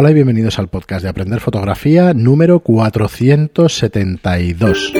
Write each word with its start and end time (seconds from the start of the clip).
Hola 0.00 0.12
y 0.12 0.14
bienvenidos 0.14 0.60
al 0.60 0.68
podcast 0.68 1.02
de 1.02 1.08
Aprender 1.08 1.40
Fotografía 1.40 2.14
número 2.14 2.60
472. 2.60 4.92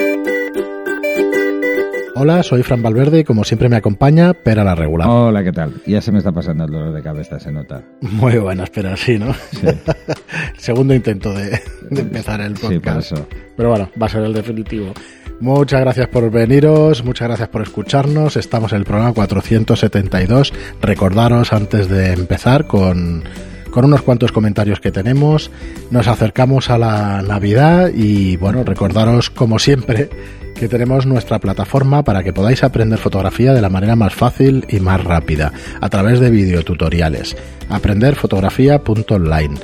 Hola, 2.16 2.42
soy 2.42 2.64
Fran 2.64 2.82
Valverde 2.82 3.20
y 3.20 3.24
como 3.24 3.44
siempre 3.44 3.68
me 3.68 3.76
acompaña 3.76 4.34
Pera 4.34 4.64
la 4.64 4.74
Regular. 4.74 5.06
Hola, 5.08 5.44
¿qué 5.44 5.52
tal? 5.52 5.74
Ya 5.86 6.00
se 6.00 6.10
me 6.10 6.18
está 6.18 6.32
pasando 6.32 6.64
el 6.64 6.72
dolor 6.72 6.92
de 6.92 7.00
cabeza, 7.00 7.38
se 7.38 7.52
nota. 7.52 7.84
Muy 8.00 8.38
buenas, 8.38 8.70
pero 8.70 8.96
sí, 8.96 9.20
¿no? 9.20 9.32
Sí. 9.52 9.68
Segundo 10.58 10.92
intento 10.94 11.32
de, 11.32 11.60
de 11.90 12.00
empezar 12.00 12.40
el 12.40 12.56
Sí, 12.56 12.62
por 12.66 12.74
podcast. 12.74 13.12
eso. 13.12 13.28
Pero 13.56 13.68
bueno, 13.70 13.88
va 14.02 14.06
a 14.06 14.10
ser 14.10 14.24
el 14.24 14.32
definitivo. 14.32 14.92
Muchas 15.38 15.80
gracias 15.80 16.08
por 16.08 16.28
veniros, 16.28 17.04
muchas 17.04 17.28
gracias 17.28 17.48
por 17.50 17.62
escucharnos. 17.62 18.36
Estamos 18.36 18.72
en 18.72 18.78
el 18.78 18.84
programa 18.84 19.12
472. 19.12 20.52
Recordaros 20.82 21.52
antes 21.52 21.88
de 21.88 22.14
empezar 22.14 22.66
con, 22.66 23.22
con 23.70 23.84
unos 23.84 24.02
cuantos 24.02 24.32
comentarios 24.32 24.80
que 24.80 24.92
tenemos. 24.92 25.50
Nos 25.90 26.08
acercamos 26.08 26.70
a 26.70 26.78
la 26.78 27.22
Navidad 27.22 27.90
y 27.94 28.36
bueno, 28.36 28.64
recordaros 28.64 29.30
como 29.30 29.58
siempre 29.58 30.10
que 30.58 30.68
tenemos 30.68 31.06
nuestra 31.06 31.38
plataforma 31.38 32.02
para 32.02 32.24
que 32.24 32.32
podáis 32.32 32.64
aprender 32.64 32.98
fotografía 32.98 33.54
de 33.54 33.60
la 33.60 33.68
manera 33.68 33.94
más 33.94 34.14
fácil 34.14 34.66
y 34.68 34.80
más 34.80 35.02
rápida 35.04 35.52
a 35.80 35.88
través 35.88 36.18
de 36.20 36.30
videotutoriales. 36.30 37.36
aprenderfotografía.online. 37.68 39.54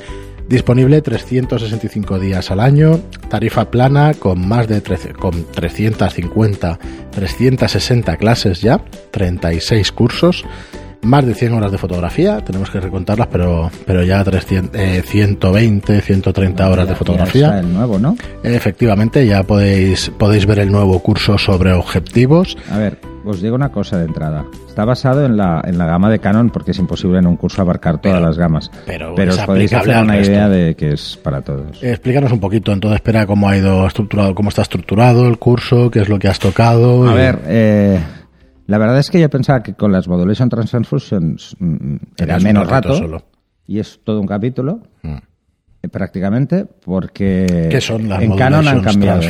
Disponible 0.47 1.01
365 1.01 2.19
días 2.19 2.51
al 2.51 2.59
año, 2.59 2.99
tarifa 3.29 3.71
plana 3.71 4.13
con 4.13 4.47
más 4.47 4.67
de 4.67 4.79
13 4.79 5.13
con 5.13 5.43
350, 5.51 6.79
360 7.11 8.17
clases 8.17 8.61
ya, 8.61 8.79
36 9.09 9.91
cursos, 9.91 10.45
más 11.03 11.25
de 11.25 11.33
100 11.33 11.53
horas 11.53 11.71
de 11.71 11.77
fotografía, 11.77 12.39
tenemos 12.43 12.69
que 12.69 12.79
recontarlas, 12.79 13.27
pero, 13.31 13.69
pero 13.85 14.03
ya 14.03 14.23
300, 14.23 14.79
eh, 14.79 15.01
120, 15.05 16.01
130 16.01 16.69
horas 16.69 16.85
de 16.87 16.93
ya 16.93 16.97
fotografía. 16.97 17.45
está 17.47 17.59
el 17.59 17.73
nuevo, 17.73 17.99
¿no? 17.99 18.15
Efectivamente, 18.43 19.25
ya 19.27 19.43
podéis, 19.43 20.09
podéis 20.17 20.45
ver 20.45 20.59
el 20.59 20.71
nuevo 20.71 20.99
curso 20.99 21.37
sobre 21.37 21.73
objetivos. 21.73 22.57
A 22.71 22.77
ver, 22.77 22.97
os 23.25 23.41
digo 23.41 23.55
una 23.55 23.69
cosa 23.69 23.97
de 23.97 24.05
entrada. 24.05 24.45
Está 24.67 24.85
basado 24.85 25.25
en 25.25 25.37
la, 25.37 25.61
en 25.65 25.77
la 25.77 25.85
gama 25.85 26.09
de 26.09 26.19
Canon 26.19 26.49
porque 26.49 26.71
es 26.71 26.79
imposible 26.79 27.19
en 27.19 27.27
un 27.27 27.37
curso 27.37 27.61
abarcar 27.61 28.01
todas 28.01 28.17
Pero- 28.17 28.27
las 28.27 28.37
gamas. 28.37 28.69
pero 28.85 29.13
Pero 29.15 29.31
es 29.31 29.39
os 29.39 29.45
podéis 29.45 29.73
aplicable 29.73 29.93
hacer 29.93 30.03
una 30.03 30.19
idea 30.19 30.49
de 30.49 30.75
que 30.75 30.93
es 30.93 31.17
para 31.23 31.41
todos. 31.41 31.81
Explícanos 31.81 32.31
un 32.31 32.39
poquito, 32.39 32.71
entonces, 32.71 32.95
espera, 32.97 33.25
cómo 33.25 33.47
ha 33.47 33.55
ido 33.57 33.87
estructurado, 33.87 34.35
cómo 34.35 34.49
está 34.49 34.63
estructurado 34.63 35.27
el 35.27 35.37
curso, 35.37 35.89
qué 35.89 35.99
es 36.01 36.09
lo 36.09 36.19
que 36.19 36.27
has 36.27 36.39
tocado. 36.39 37.07
A 37.09 37.13
y- 37.13 37.15
ver, 37.15 37.39
eh, 37.47 37.99
la 38.67 38.77
verdad 38.77 38.99
es 38.99 39.09
que 39.09 39.19
yo 39.19 39.29
pensaba 39.29 39.61
que 39.63 39.73
con 39.73 39.91
las 39.91 40.07
Modulation 40.07 40.49
Transfusions 40.49 41.55
mm, 41.59 41.95
era 42.17 42.37
Tenías 42.37 42.43
menos 42.43 42.67
rato. 42.67 42.95
solo. 42.95 43.23
Y 43.67 43.79
es 43.79 43.99
todo 44.03 44.19
un 44.21 44.27
capítulo, 44.27 44.81
Mm. 45.01 45.15
eh, 45.83 45.89
prácticamente, 45.89 46.65
porque 46.65 47.67
¿Qué 47.71 47.81
son 47.81 48.07
las 48.09 48.21
en 48.21 48.35
Canon 48.35 48.67
han 48.67 48.81
cambiado. 48.81 49.21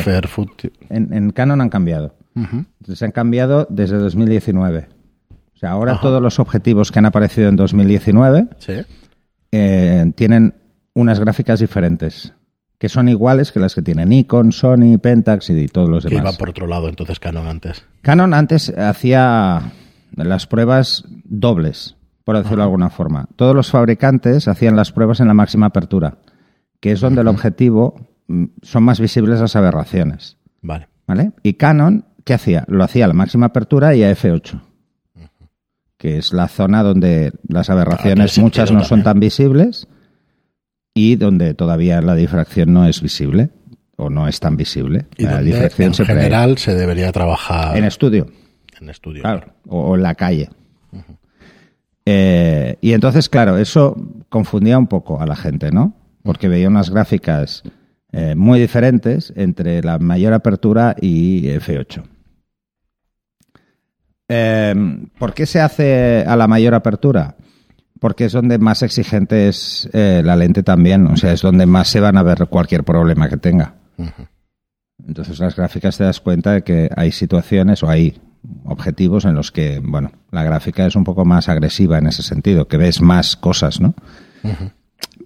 En, 0.90 1.12
en 1.12 1.30
Canon 1.30 1.60
han 1.60 1.68
cambiado. 1.68 2.14
Ujú. 2.34 2.64
Entonces 2.80 3.02
han 3.02 3.12
cambiado 3.12 3.66
desde 3.70 3.96
2019. 3.96 4.88
O 5.54 5.58
sea, 5.58 5.70
ahora 5.70 5.92
Ajá. 5.92 6.02
todos 6.02 6.20
los 6.20 6.38
objetivos 6.38 6.92
que 6.92 6.98
han 6.98 7.06
aparecido 7.06 7.48
en 7.48 7.56
2019 7.56 8.48
Sí. 8.58 8.74
eh, 9.52 10.12
tienen 10.14 10.54
unas 10.94 11.18
gráficas 11.20 11.60
diferentes, 11.60 12.32
que 12.78 12.88
son 12.88 13.08
iguales 13.08 13.52
que 13.52 13.60
las 13.60 13.74
que 13.74 13.82
tienen 13.82 14.10
Nikon, 14.10 14.52
Sony, 14.52 14.98
Pentax 15.00 15.50
y 15.50 15.66
todos 15.68 15.88
los 15.88 16.04
Que 16.04 16.14
iba 16.14 16.22
demás. 16.22 16.36
por 16.36 16.50
otro 16.50 16.66
lado, 16.66 16.88
entonces 16.88 17.18
Canon 17.18 17.46
antes. 17.46 17.84
Canon 18.02 18.34
antes 18.34 18.70
hacía 18.76 19.72
las 20.14 20.46
pruebas 20.46 21.04
dobles, 21.24 21.96
por 22.24 22.36
decirlo 22.36 22.58
de 22.58 22.64
alguna 22.64 22.90
forma. 22.90 23.28
Todos 23.36 23.54
los 23.54 23.70
fabricantes 23.70 24.48
hacían 24.48 24.76
las 24.76 24.92
pruebas 24.92 25.20
en 25.20 25.28
la 25.28 25.34
máxima 25.34 25.66
apertura, 25.66 26.18
que 26.80 26.92
es 26.92 27.00
donde 27.00 27.22
el 27.22 27.28
objetivo 27.28 28.08
mm, 28.28 28.44
son 28.62 28.82
más 28.82 29.00
visibles 29.00 29.40
las 29.40 29.56
aberraciones. 29.56 30.36
Vale. 30.60 30.88
¿Vale? 31.06 31.32
Y 31.42 31.54
Canon, 31.54 32.04
¿qué 32.24 32.34
hacía? 32.34 32.64
Lo 32.68 32.84
hacía 32.84 33.04
a 33.04 33.08
la 33.08 33.14
máxima 33.14 33.46
apertura 33.46 33.94
y 33.94 34.02
a 34.02 34.10
f8, 34.10 34.60
que 35.96 36.18
es 36.18 36.32
la 36.32 36.48
zona 36.48 36.82
donde 36.82 37.32
las 37.48 37.70
aberraciones 37.70 38.34
tiene 38.34 38.44
muchas 38.44 38.70
no 38.70 38.84
son 38.84 39.02
tan 39.02 39.18
visibles 39.18 39.88
y 40.96 41.16
donde 41.16 41.52
todavía 41.52 42.00
la 42.00 42.14
difracción 42.14 42.72
no 42.72 42.86
es 42.88 43.02
visible 43.02 43.50
o 43.96 44.08
no 44.08 44.26
es 44.28 44.40
tan 44.40 44.56
visible. 44.56 45.04
Y 45.18 45.24
la 45.24 45.42
difracción 45.42 45.92
en 45.96 46.06
general 46.06 46.56
se 46.56 46.74
debería 46.74 47.12
trabajar 47.12 47.76
en 47.76 47.84
estudio, 47.84 48.28
en 48.80 48.88
estudio. 48.88 49.20
claro, 49.20 49.52
o, 49.68 49.90
o 49.90 49.94
en 49.94 50.02
la 50.02 50.14
calle. 50.14 50.48
Eh, 52.06 52.78
y 52.80 52.92
entonces, 52.94 53.28
claro, 53.28 53.58
eso 53.58 53.94
confundía 54.30 54.78
un 54.78 54.86
poco 54.86 55.20
a 55.20 55.26
la 55.26 55.36
gente, 55.36 55.70
¿no? 55.70 55.92
Porque 56.22 56.48
veía 56.48 56.68
unas 56.68 56.88
gráficas 56.88 57.62
eh, 58.12 58.34
muy 58.34 58.58
diferentes 58.58 59.34
entre 59.36 59.82
la 59.82 59.98
mayor 59.98 60.32
apertura 60.32 60.96
y 60.98 61.42
F8. 61.48 62.04
Eh, 64.28 64.74
¿Por 65.18 65.34
qué 65.34 65.44
se 65.44 65.60
hace 65.60 66.24
a 66.26 66.36
la 66.36 66.46
mayor 66.48 66.72
apertura? 66.72 67.35
Porque 68.06 68.26
es 68.26 68.32
donde 68.32 68.58
más 68.58 68.84
exigente 68.84 69.48
es 69.48 69.90
eh, 69.92 70.22
la 70.24 70.36
lente 70.36 70.62
también, 70.62 71.08
o 71.08 71.16
sea, 71.16 71.32
es 71.32 71.42
donde 71.42 71.66
más 71.66 71.88
se 71.88 71.98
van 71.98 72.16
a 72.16 72.22
ver 72.22 72.46
cualquier 72.46 72.84
problema 72.84 73.28
que 73.28 73.36
tenga. 73.36 73.74
Entonces 75.04 75.40
las 75.40 75.56
gráficas 75.56 75.98
te 75.98 76.04
das 76.04 76.20
cuenta 76.20 76.52
de 76.52 76.62
que 76.62 76.88
hay 76.96 77.10
situaciones 77.10 77.82
o 77.82 77.88
hay 77.88 78.16
objetivos 78.64 79.24
en 79.24 79.34
los 79.34 79.50
que, 79.50 79.80
bueno, 79.82 80.12
la 80.30 80.44
gráfica 80.44 80.86
es 80.86 80.94
un 80.94 81.02
poco 81.02 81.24
más 81.24 81.48
agresiva 81.48 81.98
en 81.98 82.06
ese 82.06 82.22
sentido, 82.22 82.68
que 82.68 82.76
ves 82.76 83.00
más 83.00 83.34
cosas, 83.34 83.80
¿no? 83.80 83.96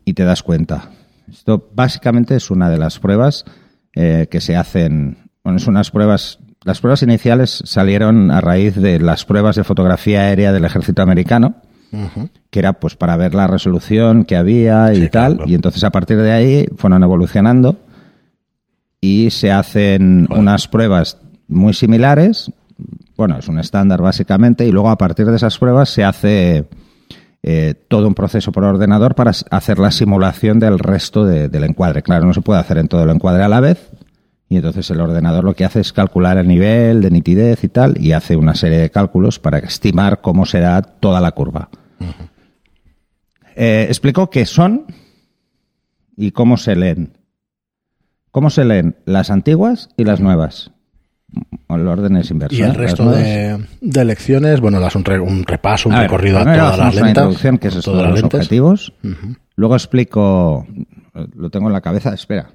Y 0.06 0.14
te 0.14 0.24
das 0.24 0.42
cuenta. 0.42 0.88
Esto 1.30 1.68
básicamente 1.74 2.34
es 2.34 2.50
una 2.50 2.70
de 2.70 2.78
las 2.78 2.98
pruebas 2.98 3.44
eh, 3.92 4.26
que 4.30 4.40
se 4.40 4.56
hacen, 4.56 5.30
bueno, 5.44 5.58
es 5.58 5.66
unas 5.66 5.90
pruebas, 5.90 6.38
las 6.64 6.80
pruebas 6.80 7.02
iniciales 7.02 7.62
salieron 7.66 8.30
a 8.30 8.40
raíz 8.40 8.74
de 8.74 8.98
las 9.00 9.26
pruebas 9.26 9.56
de 9.56 9.64
fotografía 9.64 10.22
aérea 10.22 10.50
del 10.50 10.64
ejército 10.64 11.02
americano, 11.02 11.56
Que 12.50 12.58
era 12.58 12.74
pues 12.74 12.94
para 12.96 13.16
ver 13.16 13.34
la 13.34 13.46
resolución 13.46 14.24
que 14.24 14.36
había 14.36 14.92
y 14.92 15.02
Sí, 15.02 15.08
tal. 15.08 15.36
claro. 15.36 15.50
Y 15.50 15.54
entonces 15.54 15.82
a 15.84 15.90
partir 15.90 16.16
de 16.18 16.32
ahí 16.32 16.66
fueron 16.76 17.02
evolucionando 17.02 17.76
y 19.00 19.30
se 19.30 19.50
hacen 19.50 20.26
unas 20.30 20.68
pruebas 20.68 21.18
muy 21.48 21.72
similares. 21.74 22.50
Bueno, 23.16 23.38
es 23.38 23.48
un 23.48 23.58
estándar 23.58 24.00
básicamente. 24.02 24.66
Y 24.66 24.72
luego 24.72 24.90
a 24.90 24.98
partir 24.98 25.26
de 25.26 25.36
esas 25.36 25.58
pruebas 25.58 25.88
se 25.90 26.04
hace 26.04 26.66
eh, 27.42 27.74
todo 27.88 28.06
un 28.06 28.14
proceso 28.14 28.52
por 28.52 28.64
ordenador 28.64 29.14
para 29.14 29.32
hacer 29.50 29.78
la 29.78 29.90
simulación 29.90 30.58
del 30.58 30.78
resto 30.78 31.24
de- 31.24 31.48
del 31.48 31.64
encuadre. 31.64 32.02
Claro, 32.02 32.26
no 32.26 32.34
se 32.34 32.42
puede 32.42 32.60
hacer 32.60 32.78
en 32.78 32.88
todo 32.88 33.02
el 33.04 33.10
encuadre 33.10 33.42
a 33.42 33.48
la 33.48 33.60
vez. 33.60 33.90
Y 34.52 34.56
entonces 34.56 34.90
el 34.90 35.00
ordenador 35.00 35.44
lo 35.44 35.54
que 35.54 35.64
hace 35.64 35.80
es 35.80 35.92
calcular 35.92 36.36
el 36.36 36.48
nivel 36.48 37.00
de 37.02 37.10
nitidez 37.10 37.62
y 37.62 37.68
tal, 37.68 37.94
y 37.98 38.10
hace 38.12 38.34
una 38.34 38.54
serie 38.56 38.78
de 38.78 38.90
cálculos 38.90 39.38
para 39.38 39.58
estimar 39.58 40.20
cómo 40.20 40.44
será 40.44 40.82
toda 40.82 41.20
la 41.20 41.30
curva. 41.30 41.70
Eh, 43.54 43.86
explico 43.88 44.28
qué 44.28 44.44
son 44.46 44.86
y 46.16 46.32
cómo 46.32 46.56
se 46.56 46.74
leen. 46.74 47.16
¿Cómo 48.32 48.50
se 48.50 48.64
leen 48.64 48.96
las 49.06 49.30
antiguas 49.30 49.88
y 49.96 50.04
las 50.04 50.20
nuevas? 50.20 50.72
El 51.68 51.86
orden 51.86 52.16
es 52.16 52.30
inverso. 52.32 52.56
Y 52.56 52.60
¿eh? 52.62 52.64
el 52.64 52.68
Las 52.70 52.76
resto 52.76 53.08
de, 53.10 53.64
de 53.80 54.04
lecciones, 54.04 54.60
bueno, 54.60 54.80
das 54.80 54.96
un, 54.96 55.04
re- 55.04 55.20
un 55.20 55.44
repaso, 55.44 55.88
un 55.88 55.94
A 55.94 56.00
ver, 56.00 56.10
recorrido 56.10 56.38
a 56.38 56.42
todas 56.42 56.56
las 56.56 56.72
hacemos 56.72 56.94
una 56.96 57.06
lentas. 57.06 57.08
introducción, 57.22 57.58
que 57.58 57.68
es 57.68 57.74
las 57.76 57.86
los 57.86 58.22
objetivos. 58.24 58.92
Luego 59.54 59.74
explico, 59.76 60.66
lo 61.36 61.50
tengo 61.50 61.68
en 61.68 61.72
la 61.72 61.80
cabeza, 61.80 62.12
espera, 62.14 62.50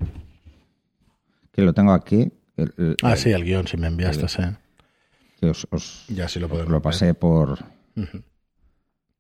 que 1.56 1.62
lo 1.62 1.74
tengo 1.74 1.94
aquí, 1.94 2.32
el- 2.58 2.74
el- 2.78 2.98
Ah, 3.02 3.14
el- 3.14 3.18
sí, 3.18 3.32
el 3.32 3.46
guion, 3.46 3.66
si 3.66 3.78
me 3.78 3.88
enviaste, 3.88 4.28
sí. 4.28 4.44
que 5.40 5.48
os, 5.48 5.66
os 5.72 6.06
Ya 6.10 6.28
sí 6.28 6.40
lo 6.40 6.50
podemos 6.50 6.70
lo 6.70 6.76
ver. 6.78 6.82
pasé 6.84 7.14
por, 7.14 7.60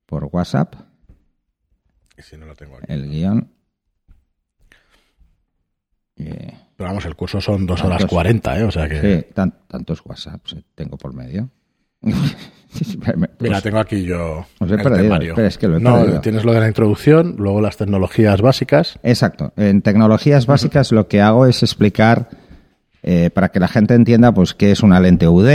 por 0.05 0.25
WhatsApp, 0.25 0.75
Y 2.17 2.21
si 2.21 2.35
no 2.37 2.45
lo 2.45 2.55
tengo 2.55 2.75
aquí. 2.77 2.85
el 2.89 3.09
guion. 3.09 3.51
Pero 6.17 6.89
vamos, 6.89 7.05
el 7.05 7.15
curso 7.15 7.39
son 7.41 7.65
dos 7.65 7.81
horas 7.83 8.05
cuarenta, 8.05 8.57
¿eh? 8.59 8.63
O 8.63 8.71
sea 8.71 8.87
que... 8.89 9.01
sí, 9.01 9.33
tan- 9.33 9.65
tantos 9.67 10.01
WhatsApps 10.05 10.53
eh, 10.53 10.63
tengo 10.75 10.97
por 10.97 11.13
medio. 11.13 11.49
Mira, 13.09 13.27
pues, 13.37 13.63
tengo 13.63 13.79
aquí 13.79 14.03
yo 14.03 14.45
Os 14.59 14.69
he 14.71 14.73
el 14.75 14.81
perdido. 14.81 15.15
Espera, 15.15 15.47
es 15.47 15.57
que 15.57 15.67
lo 15.67 15.77
he 15.77 15.79
no, 15.79 15.95
perdido. 15.99 16.21
tienes 16.21 16.43
lo 16.43 16.53
de 16.53 16.59
la 16.59 16.67
introducción, 16.67 17.35
luego 17.37 17.61
las 17.61 17.77
tecnologías 17.77 18.41
básicas. 18.41 18.99
Exacto. 19.03 19.53
En 19.55 19.81
tecnologías 19.81 20.45
básicas 20.45 20.91
lo 20.91 21.07
que 21.07 21.21
hago 21.21 21.45
es 21.45 21.63
explicar 21.63 22.29
eh, 23.03 23.29
para 23.29 23.49
que 23.49 23.59
la 23.59 23.67
gente 23.67 23.93
entienda 23.93 24.33
pues 24.33 24.53
qué 24.53 24.71
es 24.71 24.81
una 24.83 24.99
lente 24.99 25.27
UD, 25.27 25.45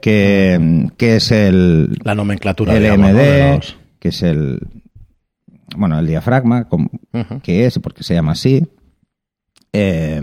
qué, 0.00 0.88
qué 0.96 1.16
es 1.16 1.30
el 1.30 1.98
La 2.02 2.14
nomenclatura 2.14 2.74
digamos, 2.74 2.98
¿no? 3.00 3.08
LMD, 3.08 3.16
de 3.18 3.54
los- 3.56 3.76
qué 3.98 4.08
es 4.08 4.22
el 4.22 4.58
bueno 5.76 5.98
el 5.98 6.06
diafragma, 6.06 6.64
cómo- 6.68 6.90
qué 7.42 7.66
es 7.66 7.78
por 7.78 7.92
qué 7.94 8.02
se 8.04 8.14
llama 8.14 8.32
así. 8.32 8.66
Eh, 9.72 10.22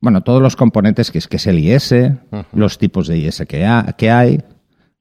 bueno, 0.00 0.22
todos 0.22 0.40
los 0.40 0.56
componentes 0.56 1.10
que 1.10 1.18
es 1.18 1.26
que 1.28 1.36
es 1.36 1.46
el 1.46 1.58
IS, 1.58 1.94
los 2.52 2.78
tipos 2.78 3.06
de 3.08 3.18
IS 3.18 3.44
que, 3.48 3.66
ha- 3.66 3.94
que 3.98 4.10
hay, 4.10 4.40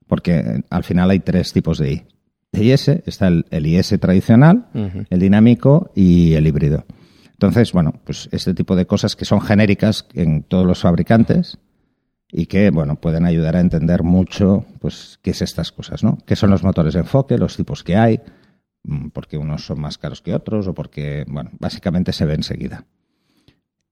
porque 0.09 0.63
al 0.69 0.83
final 0.83 1.11
hay 1.11 1.19
tres 1.19 1.53
tipos 1.53 1.77
de 1.77 1.93
I. 1.93 2.03
IS, 2.51 2.87
está 3.05 3.27
el, 3.27 3.45
IS 3.51 3.95
tradicional, 3.99 4.65
el 4.73 5.19
dinámico 5.19 5.91
y 5.95 6.33
el 6.33 6.47
híbrido. 6.47 6.83
Entonces, 7.31 7.71
bueno, 7.71 7.93
pues 8.03 8.27
este 8.31 8.53
tipo 8.55 8.75
de 8.75 8.87
cosas 8.87 9.15
que 9.15 9.23
son 9.23 9.39
genéricas 9.39 10.07
en 10.15 10.43
todos 10.43 10.65
los 10.65 10.79
fabricantes 10.79 11.59
y 12.31 12.47
que, 12.47 12.71
bueno, 12.71 12.95
pueden 12.95 13.25
ayudar 13.25 13.55
a 13.55 13.59
entender 13.59 14.03
mucho, 14.03 14.65
pues, 14.79 15.19
qué 15.21 15.31
es 15.31 15.41
estas 15.43 15.71
cosas, 15.71 16.03
¿no? 16.03 16.17
¿Qué 16.25 16.35
son 16.35 16.49
los 16.49 16.63
motores 16.63 16.95
de 16.95 17.01
enfoque, 17.01 17.37
los 17.37 17.55
tipos 17.55 17.83
que 17.83 17.95
hay, 17.95 18.19
mm, 18.83 19.09
porque 19.09 19.37
unos 19.37 19.65
son 19.65 19.79
más 19.79 19.97
caros 19.97 20.21
que 20.21 20.33
otros 20.33 20.67
o 20.67 20.73
porque, 20.73 21.23
bueno, 21.27 21.51
básicamente 21.59 22.13
se 22.13 22.25
ve 22.25 22.33
enseguida. 22.33 22.85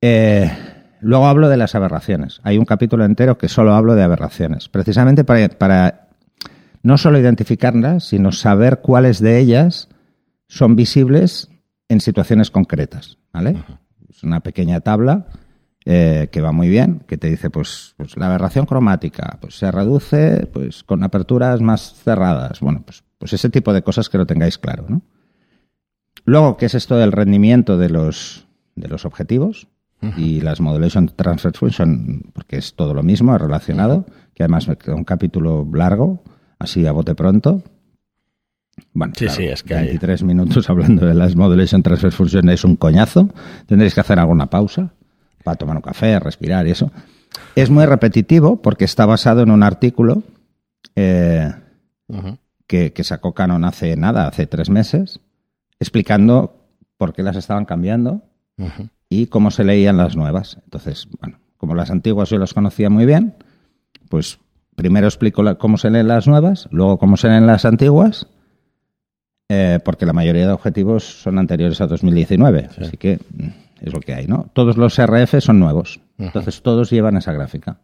Eh, 0.01 0.51
luego 0.99 1.27
hablo 1.27 1.47
de 1.47 1.57
las 1.57 1.75
aberraciones. 1.75 2.41
Hay 2.43 2.57
un 2.57 2.65
capítulo 2.65 3.05
entero 3.05 3.37
que 3.37 3.49
solo 3.49 3.73
hablo 3.73 3.95
de 3.95 4.03
aberraciones, 4.03 4.67
precisamente 4.67 5.23
para, 5.23 5.47
para 5.49 6.06
no 6.87 6.97
solo 6.97 7.19
identificarlas, 7.19 8.05
sino 8.05 8.31
saber 8.31 8.79
cuáles 8.79 9.19
de 9.19 9.39
ellas 9.39 9.89
son 10.47 10.77
visibles 10.77 11.49
en 11.89 11.99
situaciones 11.99 12.49
concretas, 12.49 13.17
¿vale? 13.33 13.61
Es 14.09 14.23
una 14.23 14.39
pequeña 14.39 14.79
tabla 14.79 15.27
eh, 15.83 16.29
que 16.31 16.39
va 16.39 16.53
muy 16.53 16.69
bien, 16.69 17.03
que 17.05 17.17
te 17.17 17.29
dice, 17.29 17.49
pues, 17.49 17.93
pues, 17.97 18.15
la 18.15 18.27
aberración 18.27 18.65
cromática, 18.65 19.37
pues 19.41 19.57
se 19.57 19.69
reduce 19.69 20.47
pues 20.53 20.85
con 20.85 21.03
aperturas 21.03 21.59
más 21.59 21.93
cerradas. 21.93 22.61
Bueno, 22.61 22.83
pues, 22.85 23.03
pues 23.17 23.33
ese 23.33 23.49
tipo 23.49 23.73
de 23.73 23.81
cosas 23.81 24.07
que 24.07 24.17
lo 24.17 24.25
tengáis 24.25 24.57
claro, 24.57 24.85
¿no? 24.87 25.01
Luego, 26.23 26.55
¿qué 26.55 26.67
es 26.67 26.73
esto 26.73 26.95
del 26.95 27.11
rendimiento 27.11 27.77
de 27.77 27.89
los, 27.89 28.47
de 28.75 28.87
los 28.87 29.03
objetivos? 29.03 29.67
Y 30.15 30.39
las 30.41 30.61
Modulation 30.61 31.07
Transfer 31.07 31.51
Function, 31.53 32.31
porque 32.31 32.57
es 32.57 32.75
todo 32.75 32.93
lo 32.93 33.03
mismo, 33.03 33.35
es 33.35 33.41
relacionado, 33.41 34.05
que 34.35 34.43
además 34.43 34.69
queda 34.79 34.95
un 34.95 35.03
capítulo 35.03 35.67
largo, 35.73 36.23
así 36.59 36.85
a 36.85 36.91
bote 36.91 37.15
pronto. 37.15 37.63
Bueno, 38.93 39.13
sí, 39.15 39.27
sí, 39.29 39.45
es 39.45 39.63
que 39.63 39.73
23 39.73 40.23
minutos 40.23 40.69
hablando 40.69 41.05
de 41.05 41.13
las 41.13 41.35
Modulation 41.35 41.83
Transfer 41.83 42.11
Function 42.11 42.49
es 42.49 42.63
un 42.63 42.75
coñazo. 42.75 43.29
Tendréis 43.65 43.93
que 43.93 44.01
hacer 44.01 44.19
alguna 44.19 44.49
pausa 44.49 44.93
para 45.43 45.55
tomar 45.55 45.77
un 45.77 45.81
café, 45.81 46.19
respirar 46.19 46.67
y 46.67 46.71
eso. 46.71 46.91
Es 47.55 47.69
muy 47.69 47.85
repetitivo 47.85 48.61
porque 48.61 48.85
está 48.85 49.05
basado 49.05 49.41
en 49.41 49.51
un 49.51 49.63
artículo 49.63 50.23
eh, 50.95 51.53
que, 52.67 53.03
sacó 53.03 53.33
Canon 53.33 53.63
hace 53.65 53.95
nada, 53.95 54.27
hace 54.27 54.47
tres 54.47 54.69
meses, 54.69 55.19
explicando 55.79 56.55
por 56.97 57.13
qué 57.13 57.23
las 57.23 57.35
estaban 57.35 57.65
cambiando 57.65 58.23
y 59.09 59.27
cómo 59.27 59.51
se 59.51 59.63
leían 59.63 59.97
las 59.97 60.15
nuevas. 60.15 60.57
Entonces, 60.63 61.07
bueno, 61.21 61.39
como 61.57 61.75
las 61.75 61.91
antiguas 61.91 62.29
yo 62.29 62.37
las 62.37 62.53
conocía 62.53 62.89
muy 62.89 63.05
bien, 63.05 63.35
pues 64.09 64.39
primero 64.77 65.07
explico 65.07 65.43
cómo 65.57 65.77
se 65.77 65.89
leen 65.89 66.07
las 66.07 66.27
nuevas, 66.27 66.69
luego 66.71 66.99
cómo 66.99 67.17
se 67.17 67.27
leen 67.27 67.47
las 67.47 67.65
antiguas, 67.65 68.27
eh, 69.49 69.79
porque 69.83 70.05
la 70.05 70.13
mayoría 70.13 70.45
de 70.45 70.53
objetivos 70.53 71.03
son 71.03 71.39
anteriores 71.39 71.81
a 71.81 71.87
2019. 71.87 72.69
Así 72.79 72.95
que 72.95 73.19
es 73.81 73.91
lo 73.91 73.99
que 73.99 74.13
hay, 74.13 74.27
¿no? 74.27 74.49
Todos 74.53 74.77
los 74.77 74.95
RF 75.01 75.39
son 75.39 75.59
nuevos, 75.59 75.99
entonces 76.19 76.61
todos 76.61 76.91
llevan 76.91 77.17
esa 77.17 77.33
gráfica. 77.33 77.79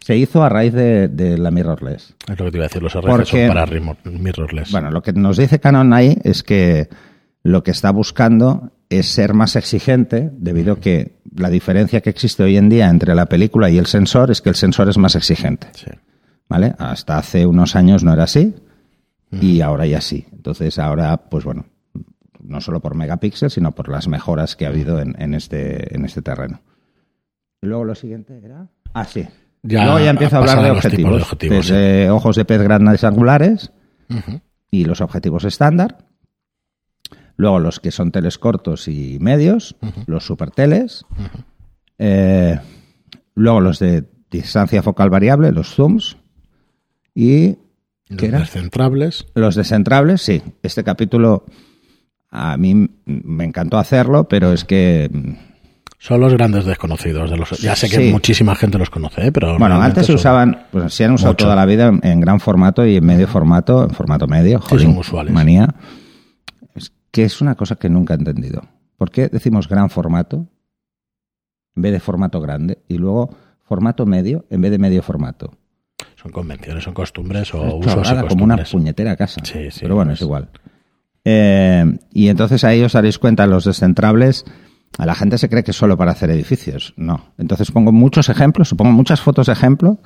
Se 0.00 0.16
hizo 0.16 0.42
a 0.42 0.48
raíz 0.48 0.72
de, 0.72 1.36
la 1.38 1.50
mirrorless. 1.50 2.16
Es 2.26 2.38
lo 2.38 2.46
que 2.46 2.50
te 2.50 2.56
iba 2.56 2.64
a 2.64 2.68
decir, 2.68 2.82
los 2.82 2.94
RF 2.94 3.28
son 3.28 3.48
para 3.48 3.66
mirrorless. 4.04 4.72
Bueno, 4.72 4.90
lo 4.90 5.02
que 5.02 5.12
nos 5.12 5.36
dice 5.36 5.60
Canon 5.60 5.92
ahí 5.92 6.16
es 6.24 6.42
que 6.42 6.88
lo 7.42 7.62
que 7.62 7.72
está 7.72 7.90
buscando 7.90 8.72
es 8.88 9.06
ser 9.06 9.34
más 9.34 9.54
exigente 9.54 10.30
debido 10.32 10.74
a 10.74 10.80
que 10.80 11.18
la 11.36 11.50
diferencia 11.50 12.00
que 12.00 12.10
existe 12.10 12.42
hoy 12.42 12.56
en 12.56 12.70
día 12.70 12.88
entre 12.88 13.14
la 13.14 13.26
película 13.26 13.68
y 13.68 13.76
el 13.76 13.86
sensor 13.86 14.30
es 14.30 14.40
que 14.40 14.48
el 14.48 14.54
sensor 14.54 14.88
es 14.88 14.96
más 14.96 15.14
exigente. 15.14 15.68
¿Vale? 16.48 16.74
Hasta 16.78 17.18
hace 17.18 17.46
unos 17.46 17.76
años 17.76 18.04
no 18.04 18.12
era 18.12 18.24
así 18.24 18.54
y 19.30 19.60
ahora 19.62 19.86
ya 19.86 20.00
sí. 20.00 20.26
Entonces 20.32 20.78
ahora, 20.78 21.16
pues 21.16 21.44
bueno, 21.44 21.64
no 22.42 22.60
solo 22.60 22.80
por 22.80 22.94
megapíxeles, 22.94 23.54
sino 23.54 23.72
por 23.72 23.88
las 23.88 24.08
mejoras 24.08 24.56
que 24.56 24.66
ha 24.66 24.68
habido 24.68 25.00
en, 25.00 25.34
este, 25.34 25.94
en 25.94 26.04
este 26.04 26.22
terreno. 26.22 26.60
Y 27.62 27.66
luego 27.66 27.84
lo 27.84 27.94
siguiente 27.94 28.38
era. 28.44 28.68
Ah, 28.92 29.04
sí. 29.04 29.26
Ya 29.62 29.84
luego 29.84 30.00
ya 30.00 30.10
empiezo 30.10 30.36
a 30.36 30.38
hablar 30.40 30.62
de 30.62 30.70
objetivos. 30.70 31.68
De 31.68 32.10
ojos 32.10 32.36
de 32.36 32.44
pez 32.44 32.60
grandes 32.60 33.04
angulares 33.04 33.72
y 34.70 34.84
los 34.84 35.00
objetivos 35.00 35.44
estándar. 35.44 35.98
Luego 37.36 37.60
los 37.60 37.80
que 37.80 37.90
son 37.90 38.12
teles 38.12 38.38
cortos 38.38 38.88
y 38.88 39.18
medios, 39.20 39.76
los 40.06 40.26
superteles. 40.26 41.06
Eh, 41.98 42.58
luego 43.34 43.60
los 43.60 43.78
de 43.78 44.04
distancia 44.30 44.82
focal 44.82 45.10
variable, 45.10 45.52
los 45.52 45.74
zooms. 45.74 46.16
Y. 47.14 47.56
¿Qué 48.16 48.28
los 48.28 48.40
descentrables. 48.40 49.26
Los 49.34 49.54
descentrables, 49.54 50.20
sí. 50.20 50.42
Este 50.62 50.84
capítulo 50.84 51.46
a 52.30 52.56
mí 52.56 52.90
me 53.04 53.44
encantó 53.44 53.78
hacerlo, 53.78 54.28
pero 54.28 54.52
es 54.52 54.64
que 54.64 55.10
son 56.02 56.20
los 56.20 56.32
grandes 56.32 56.64
desconocidos. 56.64 57.30
De 57.30 57.36
los, 57.36 57.50
ya 57.60 57.76
sé 57.76 57.88
que 57.88 58.10
muchísima 58.10 58.56
gente 58.56 58.76
los 58.76 58.90
conoce, 58.90 59.28
¿eh? 59.28 59.30
pero. 59.30 59.56
Bueno, 59.56 59.80
antes 59.80 60.06
se 60.06 60.12
usaban, 60.12 60.66
pues 60.72 60.92
se 60.92 61.04
han 61.04 61.12
usado 61.12 61.36
toda 61.36 61.54
la 61.54 61.64
vida 61.64 61.92
en, 62.02 62.20
gran 62.20 62.40
formato 62.40 62.84
y 62.84 62.96
en 62.96 63.06
medio 63.06 63.28
formato, 63.28 63.84
en 63.84 63.90
formato 63.90 64.26
medio. 64.26 64.60
Joder, 64.60 64.86
son 64.86 64.98
usuales. 64.98 65.32
Manía. 65.32 65.72
Es 66.74 66.92
que 67.12 67.22
es 67.22 67.40
una 67.40 67.54
cosa 67.54 67.76
que 67.76 67.88
nunca 67.88 68.14
he 68.14 68.16
entendido. 68.16 68.62
¿Por 68.96 69.12
qué 69.12 69.28
decimos 69.28 69.68
gran 69.68 69.90
formato 69.90 70.48
en 71.76 71.82
vez 71.82 71.92
de 71.92 72.00
formato 72.00 72.40
grande 72.40 72.78
y 72.88 72.98
luego 72.98 73.30
formato 73.62 74.04
medio 74.04 74.44
en 74.50 74.60
vez 74.60 74.72
de 74.72 74.78
medio 74.78 75.04
formato? 75.04 75.52
Son 76.22 76.30
convenciones, 76.30 76.84
son 76.84 76.94
costumbres 76.94 77.52
o 77.52 77.76
usos. 77.76 77.94
Costumbres. 77.94 78.28
como 78.28 78.44
una 78.44 78.56
puñetera 78.58 79.16
casa. 79.16 79.40
Sí, 79.44 79.70
sí, 79.70 79.80
pero 79.82 79.96
bueno, 79.96 80.12
es 80.12 80.20
igual. 80.20 80.48
Eh, 81.24 81.84
y 82.12 82.28
entonces 82.28 82.62
ahí 82.64 82.82
os 82.82 82.92
daréis 82.92 83.18
cuenta, 83.18 83.46
los 83.46 83.64
descentrables, 83.64 84.44
a 84.98 85.06
la 85.06 85.14
gente 85.14 85.38
se 85.38 85.48
cree 85.48 85.64
que 85.64 85.72
es 85.72 85.76
solo 85.76 85.96
para 85.96 86.12
hacer 86.12 86.30
edificios. 86.30 86.94
No. 86.96 87.32
Entonces 87.38 87.70
pongo 87.70 87.92
muchos 87.92 88.28
ejemplos, 88.28 88.72
pongo 88.76 88.92
muchas 88.92 89.20
fotos 89.20 89.46
de 89.46 89.52
ejemplo 89.52 89.98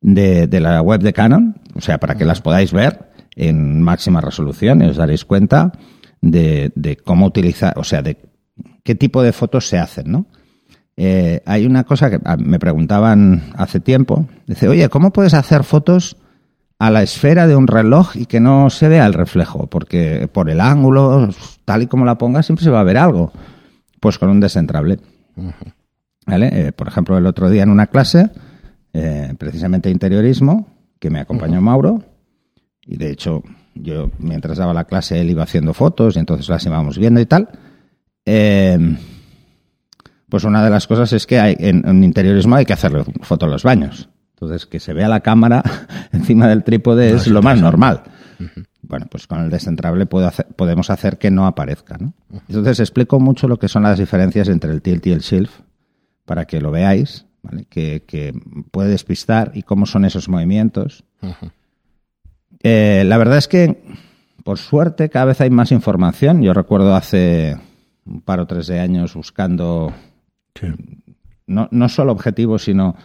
de, 0.00 0.60
la 0.60 0.82
web 0.82 1.00
de 1.00 1.12
Canon, 1.12 1.60
o 1.74 1.80
sea, 1.80 1.98
para 1.98 2.14
que 2.16 2.24
las 2.24 2.40
podáis 2.40 2.72
ver 2.72 3.10
en 3.36 3.80
máxima 3.82 4.20
resolución 4.20 4.82
y 4.82 4.86
os 4.86 4.96
daréis 4.96 5.24
cuenta 5.24 5.72
de, 6.20 6.98
cómo 7.04 7.26
utilizar, 7.26 7.78
o 7.78 7.84
sea, 7.84 8.02
de 8.02 8.18
qué 8.82 8.94
tipo 8.94 9.22
de 9.22 9.32
fotos 9.32 9.68
se 9.68 9.78
hacen, 9.78 10.10
¿no? 10.10 10.26
Eh, 10.96 11.42
hay 11.44 11.66
una 11.66 11.84
cosa 11.84 12.10
que 12.10 12.20
ah, 12.24 12.36
me 12.36 12.58
preguntaban 12.58 13.42
hace 13.56 13.80
tiempo. 13.80 14.26
Dice, 14.46 14.68
oye, 14.68 14.88
¿cómo 14.88 15.12
puedes 15.12 15.34
hacer 15.34 15.64
fotos 15.64 16.16
a 16.78 16.90
la 16.90 17.02
esfera 17.02 17.46
de 17.46 17.56
un 17.56 17.66
reloj 17.66 18.16
y 18.16 18.26
que 18.26 18.40
no 18.40 18.70
se 18.70 18.88
vea 18.88 19.06
el 19.06 19.14
reflejo, 19.14 19.66
porque 19.68 20.28
por 20.32 20.50
el 20.50 20.60
ángulo, 20.60 21.30
tal 21.64 21.82
y 21.82 21.86
como 21.86 22.04
la 22.04 22.18
pongas, 22.18 22.46
siempre 22.46 22.64
se 22.64 22.70
va 22.70 22.80
a 22.80 22.84
ver 22.84 22.98
algo. 22.98 23.32
Pues 24.00 24.18
con 24.18 24.28
un 24.28 24.40
descentrable. 24.40 24.98
¿Vale? 26.26 26.50
Eh, 26.52 26.72
por 26.72 26.88
ejemplo, 26.88 27.16
el 27.16 27.26
otro 27.26 27.50
día 27.50 27.62
en 27.62 27.70
una 27.70 27.86
clase, 27.86 28.30
eh, 28.92 29.34
precisamente 29.38 29.90
interiorismo, 29.90 30.68
que 30.98 31.10
me 31.10 31.20
acompañó 31.20 31.60
Mauro, 31.60 32.02
y 32.86 32.96
de 32.96 33.10
hecho 33.10 33.42
yo 33.74 34.10
mientras 34.18 34.58
daba 34.58 34.72
la 34.72 34.84
clase 34.84 35.20
él 35.20 35.30
iba 35.30 35.42
haciendo 35.42 35.74
fotos 35.74 36.16
y 36.16 36.18
entonces 36.18 36.48
las 36.48 36.64
íbamos 36.64 36.98
viendo 36.98 37.20
y 37.20 37.26
tal. 37.26 37.48
Eh, 38.24 38.96
pues 40.28 40.44
una 40.44 40.64
de 40.64 40.70
las 40.70 40.86
cosas 40.86 41.12
es 41.12 41.26
que 41.26 41.38
hay, 41.38 41.56
en, 41.58 41.86
en 41.86 42.04
interiorismo 42.04 42.56
hay 42.56 42.64
que 42.64 42.72
hacerle 42.72 43.04
fotos 43.22 43.48
a 43.48 43.52
los 43.52 43.62
baños. 43.62 44.08
Entonces, 44.34 44.66
que 44.66 44.80
se 44.80 44.92
vea 44.92 45.08
la 45.08 45.20
cámara 45.20 45.62
encima 46.12 46.48
del 46.48 46.64
trípode 46.64 47.10
es 47.10 47.26
lo 47.28 47.42
más 47.42 47.60
normal. 47.60 48.02
Bueno, 48.82 49.06
pues 49.10 49.26
con 49.26 49.40
el 49.40 49.50
descentrable 49.50 50.06
podemos 50.06 50.90
hacer 50.90 51.18
que 51.18 51.30
no 51.30 51.46
aparezca. 51.46 51.96
¿no? 51.98 52.12
Entonces, 52.48 52.80
explico 52.80 53.20
mucho 53.20 53.48
lo 53.48 53.58
que 53.58 53.68
son 53.68 53.84
las 53.84 53.98
diferencias 53.98 54.48
entre 54.48 54.72
el 54.72 54.82
tilt 54.82 55.06
y 55.06 55.12
el 55.12 55.20
shelf 55.20 55.60
para 56.24 56.46
que 56.46 56.60
lo 56.60 56.70
veáis, 56.70 57.26
¿vale? 57.42 57.66
que, 57.66 58.34
puede 58.70 58.90
despistar 58.90 59.52
y 59.54 59.62
cómo 59.62 59.86
son 59.86 60.04
esos 60.04 60.28
movimientos. 60.28 61.04
Eh, 62.62 63.04
la 63.06 63.18
verdad 63.18 63.38
es 63.38 63.48
que, 63.48 63.82
por 64.42 64.58
suerte, 64.58 65.08
cada 65.10 65.26
vez 65.26 65.40
hay 65.40 65.50
más 65.50 65.70
información. 65.70 66.42
Yo 66.42 66.52
recuerdo 66.52 66.94
hace 66.94 67.56
un 68.04 68.20
par 68.20 68.40
o 68.40 68.46
tres 68.46 68.66
de 68.66 68.80
años 68.80 69.14
buscando 69.14 69.92
no, 71.46 71.68
no 71.70 71.88
solo 71.88 72.12
objetivos, 72.12 72.64
sino 72.64 72.96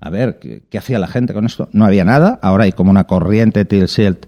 a 0.00 0.10
ver, 0.10 0.38
¿qué, 0.38 0.78
hacía 0.78 0.98
la 0.98 1.08
gente 1.08 1.34
con 1.34 1.46
esto? 1.46 1.68
No 1.72 1.84
había 1.84 2.04
nada, 2.04 2.38
ahora 2.42 2.64
hay 2.64 2.72
como 2.72 2.90
una 2.90 3.04
corriente 3.04 3.64
tilt 3.64 4.26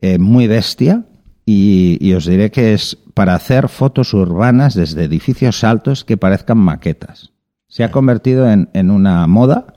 eh, 0.00 0.18
muy 0.18 0.46
bestia 0.46 1.04
y, 1.44 2.12
os 2.14 2.26
diré 2.26 2.50
que 2.50 2.72
es 2.72 2.96
para 3.14 3.34
hacer 3.34 3.68
fotos 3.68 4.14
urbanas 4.14 4.74
desde 4.74 5.04
edificios 5.04 5.64
altos 5.64 6.04
que 6.04 6.16
parezcan 6.16 6.58
maquetas. 6.58 7.32
Se 7.66 7.84
ha 7.84 7.90
convertido 7.90 8.48
en, 8.50 8.90
una 8.90 9.26
moda 9.26 9.74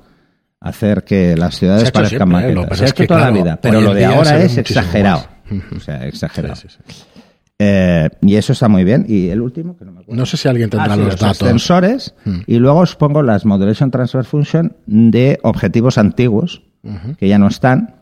hacer 0.60 1.04
que 1.04 1.36
las 1.36 1.58
ciudades 1.58 1.92
parezcan 1.92 2.30
¿eh? 2.30 2.34
maquetas. 2.34 2.78
Se 2.78 2.86
ha 2.86 2.90
hecho 2.90 3.08
toda 3.08 3.22
la 3.22 3.32
vida, 3.32 3.60
pero 3.62 3.82
lo 3.82 3.94
de 3.94 4.06
ahora 4.06 4.42
es 4.44 4.58
exagerado. 4.58 5.26
O 5.76 5.80
sea, 5.80 6.06
exagerado. 6.08 6.56
Eh, 7.58 8.10
y 8.22 8.36
eso 8.36 8.54
está 8.54 8.68
muy 8.68 8.84
bien. 8.84 9.06
Y 9.08 9.30
el 9.30 9.42
último, 9.42 9.78
que 9.78 9.86
no 9.86 9.92
me 9.92 10.02
acuerdo. 10.02 10.20
No 10.20 10.26
sé 10.26 10.38
si 10.38 10.48
alguien 10.48 10.70
tendrá 10.70 10.94
ah, 10.94 10.98
los, 10.98 11.18
datos. 11.18 11.38
sensores. 11.38 12.16
Hmm. 12.26 12.40
Y 12.48 12.58
luego 12.58 12.80
os 12.80 12.96
pongo 12.96 13.22
las 13.22 13.46
Modulation 13.46 13.92
Transfer 13.92 14.26
Function 14.26 14.76
de 14.86 15.40
objetivos 15.44 15.98
antiguos, 15.98 16.64
que 17.18 17.28
ya 17.28 17.40
no 17.40 17.48
están. 17.48 17.96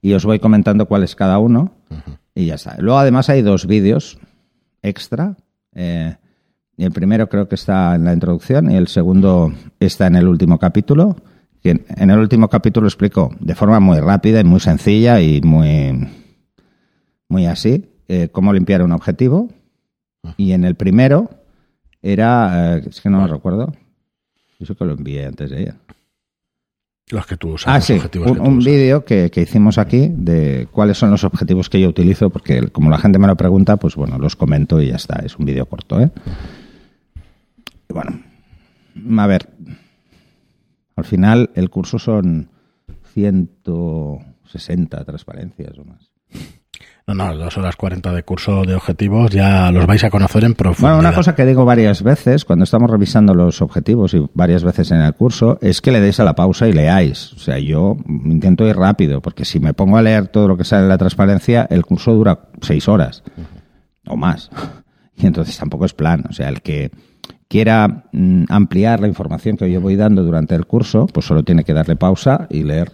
y 0.00 0.14
os 0.14 0.24
voy 0.24 0.40
comentando 0.40 0.86
cuál 0.86 1.04
es 1.04 1.14
cada 1.14 1.38
uno 1.38 1.76
y 2.34 2.46
ya 2.46 2.54
está. 2.54 2.76
Luego 2.78 2.98
además 2.98 3.28
hay 3.28 3.42
dos 3.42 3.66
vídeos 3.66 4.18
extra. 4.82 5.36
Eh, 5.74 6.16
el 6.76 6.90
primero 6.90 7.28
creo 7.28 7.48
que 7.48 7.54
está 7.54 7.94
en 7.94 8.04
la 8.04 8.12
introducción 8.12 8.70
y 8.70 8.76
el 8.76 8.88
segundo 8.88 9.52
está 9.78 10.08
en 10.08 10.16
el 10.16 10.26
último 10.26 10.58
capítulo. 10.58 11.16
en 11.62 12.10
el 12.10 12.18
último 12.18 12.48
capítulo 12.48 12.88
explico 12.88 13.30
de 13.38 13.54
forma 13.54 13.78
muy 13.78 14.00
rápida 14.00 14.40
y 14.40 14.44
muy 14.44 14.58
sencilla 14.58 15.20
y 15.20 15.40
muy, 15.42 16.08
muy 17.28 17.46
así 17.46 17.91
eh, 18.12 18.28
cómo 18.30 18.52
limpiar 18.52 18.82
un 18.82 18.92
objetivo. 18.92 19.48
Y 20.36 20.52
en 20.52 20.64
el 20.64 20.74
primero 20.74 21.30
era, 22.02 22.76
eh, 22.76 22.82
es 22.86 23.00
que 23.00 23.08
no 23.08 23.26
lo 23.26 23.32
recuerdo, 23.32 23.72
eso 24.60 24.74
que 24.74 24.84
lo 24.84 24.92
envié 24.92 25.24
antes 25.24 25.48
de 25.48 25.62
ella. 25.62 25.76
Los 27.08 27.26
que 27.26 27.38
tú 27.38 27.54
usas. 27.54 27.74
Ah, 27.74 27.80
sí, 27.80 27.98
un, 28.18 28.58
vídeo 28.58 29.06
que, 29.06 29.30
hicimos 29.34 29.78
aquí 29.78 30.10
de 30.14 30.68
cuáles 30.70 30.98
son 30.98 31.10
los 31.10 31.24
objetivos 31.24 31.70
que 31.70 31.80
yo 31.80 31.88
utilizo, 31.88 32.28
porque 32.28 32.68
como 32.68 32.90
la 32.90 32.98
gente 32.98 33.18
me 33.18 33.26
lo 33.26 33.36
pregunta, 33.36 33.78
pues 33.78 33.96
bueno, 33.96 34.18
los 34.18 34.36
comento 34.36 34.80
y 34.82 34.88
ya 34.88 34.96
está. 34.96 35.20
Es 35.24 35.38
un 35.38 35.46
vídeo 35.46 35.64
corto, 35.64 35.98
¿eh? 35.98 36.10
Bueno, 37.88 38.20
a 39.18 39.26
ver. 39.26 39.48
Al 40.96 41.04
final 41.04 41.50
el 41.54 41.70
curso 41.70 41.98
son 41.98 42.50
160 43.14 45.04
transparencias 45.04 45.78
o 45.78 45.84
más. 45.84 46.11
No, 47.06 47.14
no, 47.14 47.36
dos 47.36 47.58
horas 47.58 47.74
cuarenta 47.74 48.12
de 48.12 48.22
curso 48.22 48.62
de 48.62 48.76
objetivos 48.76 49.30
ya 49.32 49.72
los 49.72 49.86
vais 49.86 50.04
a 50.04 50.10
conocer 50.10 50.44
en 50.44 50.54
profundidad. 50.54 50.94
Bueno, 50.94 51.08
una 51.08 51.14
cosa 51.14 51.34
que 51.34 51.44
digo 51.44 51.64
varias 51.64 52.02
veces 52.02 52.44
cuando 52.44 52.62
estamos 52.64 52.88
revisando 52.88 53.34
los 53.34 53.60
objetivos 53.60 54.14
y 54.14 54.24
varias 54.34 54.62
veces 54.62 54.92
en 54.92 55.00
el 55.00 55.12
curso 55.14 55.58
es 55.60 55.80
que 55.80 55.90
le 55.90 56.00
deis 56.00 56.20
a 56.20 56.24
la 56.24 56.34
pausa 56.34 56.68
y 56.68 56.72
leáis. 56.72 57.32
O 57.32 57.38
sea, 57.38 57.58
yo 57.58 57.96
intento 58.06 58.66
ir 58.68 58.76
rápido 58.76 59.20
porque 59.20 59.44
si 59.44 59.58
me 59.58 59.74
pongo 59.74 59.96
a 59.96 60.02
leer 60.02 60.28
todo 60.28 60.46
lo 60.46 60.56
que 60.56 60.64
sale 60.64 60.84
en 60.84 60.88
la 60.88 60.98
transparencia, 60.98 61.66
el 61.70 61.84
curso 61.84 62.14
dura 62.14 62.48
seis 62.60 62.88
horas 62.88 63.24
o 64.06 64.16
más. 64.16 64.50
Y 65.16 65.26
entonces 65.26 65.56
tampoco 65.58 65.84
es 65.84 65.94
plan. 65.94 66.24
O 66.28 66.32
sea, 66.32 66.48
el 66.48 66.62
que 66.62 66.90
quiera 67.48 68.06
mm, 68.12 68.44
ampliar 68.48 69.00
la 69.00 69.08
información 69.08 69.56
que 69.56 69.70
yo 69.70 69.80
voy 69.80 69.96
dando 69.96 70.22
durante 70.22 70.54
el 70.54 70.66
curso, 70.66 71.06
pues 71.06 71.26
solo 71.26 71.42
tiene 71.42 71.64
que 71.64 71.74
darle 71.74 71.96
pausa 71.96 72.46
y 72.48 72.62
leer. 72.62 72.92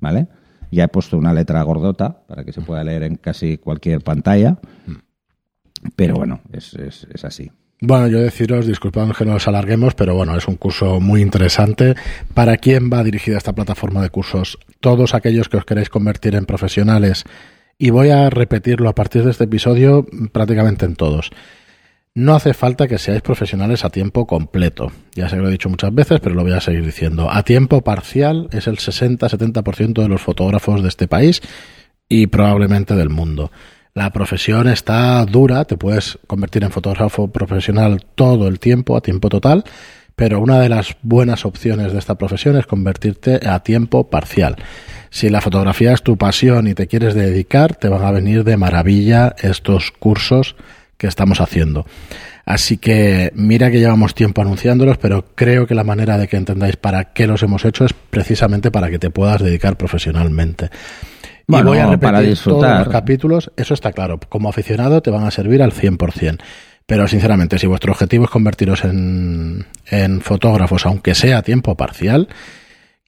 ¿Vale? 0.00 0.28
Ya 0.74 0.84
he 0.84 0.88
puesto 0.88 1.16
una 1.16 1.32
letra 1.32 1.62
gordota 1.62 2.24
para 2.26 2.44
que 2.44 2.52
se 2.52 2.60
pueda 2.60 2.82
leer 2.82 3.04
en 3.04 3.16
casi 3.16 3.58
cualquier 3.58 4.00
pantalla. 4.00 4.58
Pero 5.96 6.14
bueno, 6.14 6.40
es, 6.52 6.74
es, 6.74 7.24
así. 7.24 7.50
Bueno, 7.80 8.08
yo 8.08 8.18
deciros, 8.18 8.66
disculpad 8.66 9.12
que 9.12 9.24
nos 9.24 9.46
alarguemos, 9.46 9.94
pero 9.94 10.14
bueno, 10.14 10.36
es 10.36 10.48
un 10.48 10.56
curso 10.56 11.00
muy 11.00 11.20
interesante. 11.20 11.94
¿Para 12.32 12.56
quién 12.56 12.90
va 12.90 13.04
dirigida 13.04 13.36
esta 13.36 13.52
plataforma 13.52 14.02
de 14.02 14.10
cursos? 14.10 14.58
Todos 14.80 15.14
aquellos 15.14 15.48
que 15.48 15.58
os 15.58 15.64
queréis 15.64 15.90
convertir 15.90 16.34
en 16.34 16.46
profesionales. 16.46 17.24
Y 17.78 17.90
voy 17.90 18.10
a 18.10 18.30
repetirlo 18.30 18.88
a 18.88 18.94
partir 18.94 19.24
de 19.24 19.30
este 19.30 19.44
episodio 19.44 20.06
prácticamente 20.32 20.86
en 20.86 20.96
todos. 20.96 21.30
No 22.16 22.36
hace 22.36 22.54
falta 22.54 22.86
que 22.86 22.98
seáis 22.98 23.22
profesionales 23.22 23.84
a 23.84 23.90
tiempo 23.90 24.24
completo. 24.24 24.92
Ya 25.16 25.26
que 25.26 25.34
lo 25.34 25.48
he 25.48 25.50
dicho 25.50 25.68
muchas 25.68 25.92
veces, 25.92 26.20
pero 26.20 26.36
lo 26.36 26.44
voy 26.44 26.52
a 26.52 26.60
seguir 26.60 26.84
diciendo. 26.84 27.28
A 27.28 27.42
tiempo 27.42 27.82
parcial 27.82 28.48
es 28.52 28.68
el 28.68 28.76
60-70% 28.76 30.00
de 30.00 30.08
los 30.08 30.22
fotógrafos 30.22 30.80
de 30.80 30.88
este 30.88 31.08
país 31.08 31.42
y 32.08 32.28
probablemente 32.28 32.94
del 32.94 33.10
mundo. 33.10 33.50
La 33.94 34.10
profesión 34.10 34.68
está 34.68 35.24
dura, 35.24 35.64
te 35.64 35.76
puedes 35.76 36.16
convertir 36.28 36.62
en 36.62 36.70
fotógrafo 36.70 37.32
profesional 37.32 38.06
todo 38.14 38.46
el 38.46 38.60
tiempo, 38.60 38.96
a 38.96 39.00
tiempo 39.00 39.28
total, 39.28 39.64
pero 40.14 40.38
una 40.38 40.60
de 40.60 40.68
las 40.68 40.96
buenas 41.02 41.44
opciones 41.44 41.92
de 41.92 41.98
esta 41.98 42.16
profesión 42.16 42.56
es 42.56 42.66
convertirte 42.66 43.40
a 43.44 43.64
tiempo 43.64 44.08
parcial. 44.08 44.54
Si 45.10 45.30
la 45.30 45.40
fotografía 45.40 45.92
es 45.92 46.02
tu 46.04 46.16
pasión 46.16 46.68
y 46.68 46.74
te 46.74 46.86
quieres 46.86 47.14
dedicar, 47.14 47.74
te 47.74 47.88
van 47.88 48.04
a 48.04 48.12
venir 48.12 48.44
de 48.44 48.56
maravilla 48.56 49.34
estos 49.42 49.90
cursos 49.90 50.54
que 51.04 51.08
estamos 51.08 51.42
haciendo. 51.42 51.84
Así 52.46 52.78
que 52.78 53.30
mira 53.34 53.70
que 53.70 53.78
llevamos 53.78 54.14
tiempo 54.14 54.40
anunciándolos, 54.40 54.96
pero 54.96 55.26
creo 55.34 55.66
que 55.66 55.74
la 55.74 55.84
manera 55.84 56.16
de 56.16 56.28
que 56.28 56.36
entendáis 56.38 56.76
para 56.76 57.12
qué 57.12 57.26
los 57.26 57.42
hemos 57.42 57.64
hecho 57.66 57.84
es 57.84 57.92
precisamente 57.92 58.70
para 58.70 58.88
que 58.90 58.98
te 58.98 59.10
puedas 59.10 59.42
dedicar 59.42 59.76
profesionalmente. 59.76 60.70
y 61.46 61.62
voy 61.62 61.78
a 61.78 61.84
repetir 61.84 62.00
para 62.00 62.20
disfrutar. 62.20 62.70
todos 62.70 62.86
los 62.86 62.88
capítulos, 62.88 63.52
eso 63.56 63.74
está 63.74 63.92
claro. 63.92 64.18
Como 64.30 64.48
aficionado 64.48 65.02
te 65.02 65.10
van 65.10 65.24
a 65.24 65.30
servir 65.30 65.62
al 65.62 65.72
100%. 65.72 66.38
Pero 66.86 67.06
sinceramente, 67.06 67.58
si 67.58 67.66
vuestro 67.66 67.92
objetivo 67.92 68.24
es 68.24 68.30
convertiros 68.30 68.84
en, 68.84 69.66
en 69.86 70.20
fotógrafos, 70.22 70.86
aunque 70.86 71.14
sea 71.14 71.38
a 71.38 71.42
tiempo 71.42 71.76
parcial, 71.76 72.28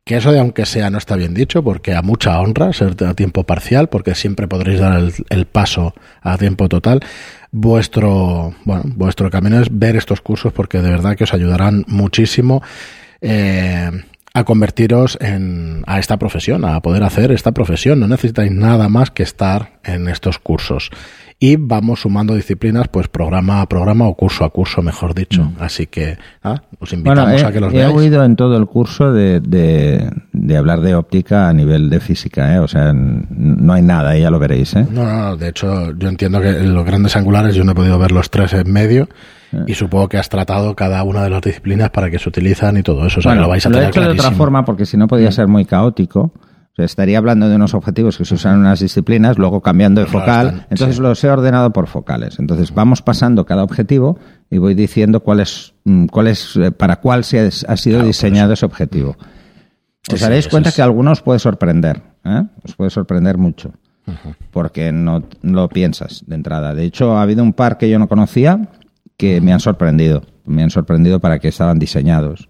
que 0.07 0.17
eso 0.17 0.33
de 0.33 0.39
aunque 0.39 0.67
sea 0.67 0.89
no 0.89 0.99
está 0.99 1.17
bien 1.17 1.35
dicho, 1.35 1.65
porque 1.65 1.93
a 1.95 2.01
mucha 2.01 2.41
honra 2.41 2.73
ser 2.73 2.95
a 3.05 3.15
tiempo 3.15 3.45
parcial, 3.45 3.89
porque 3.89 4.15
siempre 4.15 4.47
podréis 4.47 4.79
dar 4.79 4.99
el, 4.99 5.13
el 5.31 5.47
paso 5.47 5.95
a 6.23 6.39
tiempo 6.39 6.69
total 6.69 7.01
vuestro, 7.57 8.55
bueno, 8.65 8.83
vuestro 8.85 9.31
camino 9.31 9.59
es 9.61 9.69
ver 9.71 9.97
estos 9.97 10.21
cursos 10.21 10.53
porque 10.53 10.83
de 10.83 10.91
verdad 10.91 11.17
que 11.17 11.25
os 11.25 11.33
ayudarán 11.33 11.85
muchísimo 11.89 12.63
eh, 13.23 13.91
a 14.35 14.45
convertiros 14.45 15.17
en, 15.23 15.83
a 15.87 15.99
esta 15.99 16.19
profesión, 16.19 16.67
a 16.67 16.81
poder 16.81 17.03
hacer 17.03 17.33
esta 17.33 17.53
profesión. 17.53 17.99
No 17.99 18.09
necesitáis 18.09 18.53
nada 18.53 18.91
más 18.91 19.11
que 19.11 19.23
estar 19.23 19.81
en 19.85 20.09
estos 20.09 20.39
cursos 20.39 20.91
y 21.39 21.57
vamos 21.57 22.01
sumando 22.01 22.35
disciplinas 22.35 22.89
pues 22.89 23.09
programa 23.09 23.61
a 23.61 23.69
programa 23.69 24.07
o 24.09 24.15
curso 24.15 24.45
a 24.45 24.51
curso, 24.51 24.81
mejor 24.81 25.15
dicho. 25.15 25.45
Mm. 25.45 25.57
Así 25.61 25.87
que 25.87 26.17
ah, 26.43 26.63
os 26.79 26.93
invitamos 26.95 27.43
a 27.43 27.53
que 27.53 27.61
los 27.61 27.73
veáis. 27.73 27.93
He 27.93 27.97
oído 27.97 28.25
en 28.25 28.37
todo 28.37 28.57
el 28.57 28.67
curso 28.67 29.13
de, 29.13 29.41
de, 29.41 30.57
hablar 30.57 30.81
de 30.81 30.95
óptica 30.95 31.49
a 31.49 31.53
nivel 31.53 31.91
de 31.91 32.01
física, 32.01 32.55
¿eh? 32.55 32.59
o 32.59 32.69
sea, 32.69 32.93
no 32.95 33.73
hay 33.73 33.83
nada, 33.83 34.17
ya 34.17 34.31
lo 34.31 34.39
veréis. 34.39 34.75
¿eh? 34.77 34.87
No, 34.91 35.05
no, 35.05 35.37
de 35.37 35.49
hecho 35.49 35.93
yo 35.99 36.09
entiendo 36.09 36.41
que 36.41 36.53
los 36.53 36.87
grandes 36.87 37.15
angulares 37.17 37.55
yo 37.55 37.65
no 37.65 37.73
he 37.73 37.75
podido 37.75 37.99
ver 37.99 38.13
los 38.13 38.31
tres 38.31 38.55
en 38.55 38.73
medio. 38.73 39.09
Eh. 39.53 39.65
Y 39.67 39.75
supongo 39.75 40.09
que 40.09 40.17
has 40.17 40.31
tratado 40.31 40.75
cada 40.75 41.03
una 41.05 41.23
de 41.23 41.31
las 41.31 41.43
disciplinas 41.43 41.91
para 41.91 42.11
que 42.11 42.19
se 42.19 42.29
utilizan 42.29 42.79
y 42.79 42.83
todo 42.83 43.07
eso. 43.07 43.21
O 43.21 43.23
sea, 43.23 43.35
lo 43.35 43.47
vais 43.47 43.65
a 43.67 43.69
lo 43.69 43.81
he 43.81 43.87
hecho 43.87 44.01
de 44.01 44.09
otra 44.09 44.31
forma 44.31 44.65
porque 44.65 44.87
si 44.87 44.97
no 44.97 45.07
podía 45.07 45.29
mm. 45.29 45.33
ser 45.33 45.49
muy 45.49 45.67
caótico 45.67 46.33
estaría 46.85 47.19
hablando 47.19 47.49
de 47.49 47.57
unos 47.57 47.75
objetivos 47.75 48.19
que 48.19 48.25
se 48.25 48.35
usan 48.35 48.55
en 48.55 48.61
unas 48.61 48.81
disciplinas, 48.81 49.39
luego 49.39 49.63
cambiando 49.63 50.01
de 50.01 50.07
focal. 50.07 50.67
Entonces 50.71 50.99
los 50.99 51.23
he 51.25 51.31
ordenado 51.31 51.73
por 51.73 51.87
focales. 51.87 52.39
Entonces 52.39 52.75
vamos 52.75 53.03
pasando 53.03 53.47
cada 53.47 53.65
objetivo 53.65 54.19
y 54.51 54.59
voy 54.59 54.75
diciendo 54.75 55.21
cuál 55.21 55.41
es, 55.41 55.75
mm, 55.85 56.07
cuál 56.07 56.29
es 56.29 56.57
eh, 56.57 56.71
para 56.73 56.97
cuál 56.97 57.25
se 57.25 57.51
ha, 57.67 57.77
sido 57.77 58.03
diseñado 58.03 58.53
ese 58.53 58.67
objetivo. 58.67 59.17
Os 60.13 60.21
daréis 60.21 60.49
cuenta 60.49 60.71
que 60.71 60.83
a 60.83 60.85
algunos 60.85 61.23
puede 61.23 61.39
sorprender. 61.39 62.03
¿eh? 62.25 62.43
Os 62.63 62.75
puede 62.77 62.91
sorprender 62.91 63.39
mucho. 63.39 63.73
Porque 64.53 64.93
no 64.93 65.25
lo 65.43 65.69
piensas 65.69 66.23
de 66.27 66.37
entrada. 66.37 66.75
De 66.75 66.85
hecho, 66.85 67.17
ha 67.17 67.23
habido 67.23 67.43
un 67.43 67.53
par 67.53 67.77
que 67.77 67.91
yo 67.91 67.99
no 67.99 68.07
conocía 68.07 68.69
que 69.17 69.41
me 69.41 69.53
han 69.53 69.59
sorprendido. 69.59 70.23
Me 70.45 70.63
han 70.63 70.71
sorprendido 70.71 71.19
para 71.19 71.41
que 71.41 71.49
estaban 71.49 71.81
diseñados. 71.81 72.49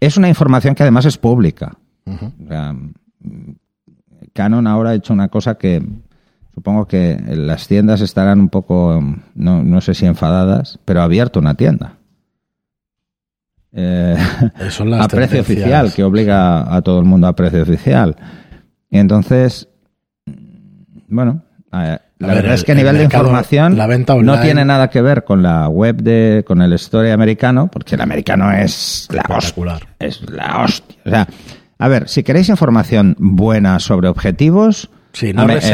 Es 0.00 0.18
una 0.18 0.28
información 0.28 0.74
que 0.74 0.82
además 0.82 1.06
es 1.06 1.16
pública. 1.16 1.78
Canon 4.32 4.66
ahora 4.66 4.90
ha 4.90 4.94
hecho 4.94 5.12
una 5.12 5.28
cosa 5.28 5.56
que 5.56 5.82
supongo 6.54 6.86
que 6.86 7.20
las 7.28 7.66
tiendas 7.68 8.00
estarán 8.00 8.40
un 8.40 8.48
poco, 8.48 9.02
no, 9.34 9.62
no 9.62 9.80
sé 9.80 9.94
si 9.94 10.06
enfadadas, 10.06 10.78
pero 10.84 11.00
ha 11.00 11.04
abierto 11.04 11.40
una 11.40 11.54
tienda. 11.54 11.96
Eh, 13.74 14.16
a 14.98 15.08
precio 15.08 15.40
oficial, 15.40 15.92
que 15.92 16.04
obliga 16.04 16.74
a 16.74 16.82
todo 16.82 16.98
el 16.98 17.06
mundo 17.06 17.26
a 17.26 17.34
precio 17.34 17.62
oficial. 17.62 18.16
Y 18.90 18.98
entonces, 18.98 19.68
bueno, 21.08 21.42
la 21.70 22.34
verdad 22.34 22.54
es 22.54 22.64
que 22.64 22.72
a 22.72 22.74
nivel 22.74 22.98
de 22.98 23.04
información 23.04 23.76
no 24.22 24.40
tiene 24.40 24.64
nada 24.64 24.90
que 24.90 25.00
ver 25.00 25.24
con 25.24 25.42
la 25.42 25.68
web 25.68 25.96
de, 26.02 26.44
con 26.46 26.60
el 26.60 26.74
story 26.74 27.10
americano, 27.10 27.68
porque 27.68 27.94
el 27.94 28.02
americano 28.02 28.52
es 28.52 29.08
la 29.10 29.24
hostia. 29.34 29.78
Es 29.98 30.20
la 30.30 30.62
hostia. 30.62 30.96
O 31.06 31.10
sea, 31.10 31.28
a 31.82 31.88
ver, 31.88 32.08
si 32.08 32.22
queréis 32.22 32.48
información 32.48 33.16
buena 33.18 33.80
sobre 33.80 34.06
objetivos 34.06 34.88
eh, 35.20 35.32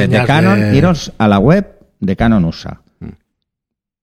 de 0.08 0.24
Canon, 0.24 0.74
iros 0.74 1.12
a 1.18 1.28
la 1.28 1.38
web 1.38 1.78
de 2.00 2.16
Canon 2.16 2.46
USA. 2.46 2.80
Mm. 3.00 3.08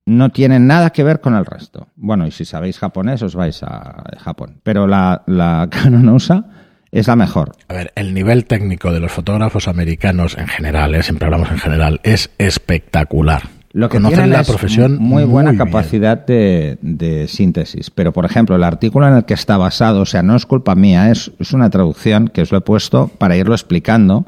No 0.05 0.29
tiene 0.29 0.59
nada 0.59 0.91
que 0.91 1.03
ver 1.03 1.19
con 1.19 1.33
el 1.33 1.47
resto. 1.47 1.87
Bueno, 1.95 2.27
y 2.27 2.31
si 2.31 2.45
sabéis 2.45 2.77
japonés, 2.77 3.23
os 3.23 3.33
vais 3.33 3.63
a 3.63 4.03
Japón. 4.19 4.59
Pero 4.61 4.85
la, 4.85 5.23
la 5.25 5.67
Canon 5.71 6.07
USA 6.09 6.45
es 6.91 7.07
la 7.07 7.15
mejor. 7.15 7.53
A 7.69 7.73
ver, 7.73 7.91
el 7.95 8.13
nivel 8.13 8.45
técnico 8.45 8.93
de 8.93 8.99
los 8.99 9.11
fotógrafos 9.11 9.67
americanos 9.67 10.37
en 10.37 10.47
general, 10.47 10.93
eh, 10.93 11.01
siempre 11.01 11.25
hablamos 11.25 11.49
en 11.49 11.57
general, 11.57 12.01
es 12.03 12.29
espectacular. 12.37 13.54
Lo 13.75 13.89
que 13.89 13.99
tienen 13.99 14.29
la 14.29 14.45
profesión 14.45 14.99
muy 14.99 15.25
buena 15.25 15.57
capacidad 15.57 16.25
de, 16.25 17.25
síntesis. 17.27 17.89
Pero, 17.89 18.13
por 18.13 18.23
ejemplo, 18.23 18.55
el 18.55 18.63
artículo 18.63 19.05
en 19.05 19.15
el 19.15 19.25
que 19.25 19.33
está 19.33 19.57
basado, 19.57 19.99
o 19.99 20.05
sea, 20.05 20.23
no 20.23 20.37
es 20.37 20.45
culpa 20.45 20.75
mía, 20.75 21.11
es, 21.11 21.33
es 21.39 21.51
una 21.51 21.69
traducción 21.69 22.29
que 22.29 22.43
os 22.43 22.53
lo 22.53 22.59
he 22.59 22.61
puesto 22.61 23.09
para 23.09 23.35
irlo 23.35 23.53
explicando. 23.53 24.25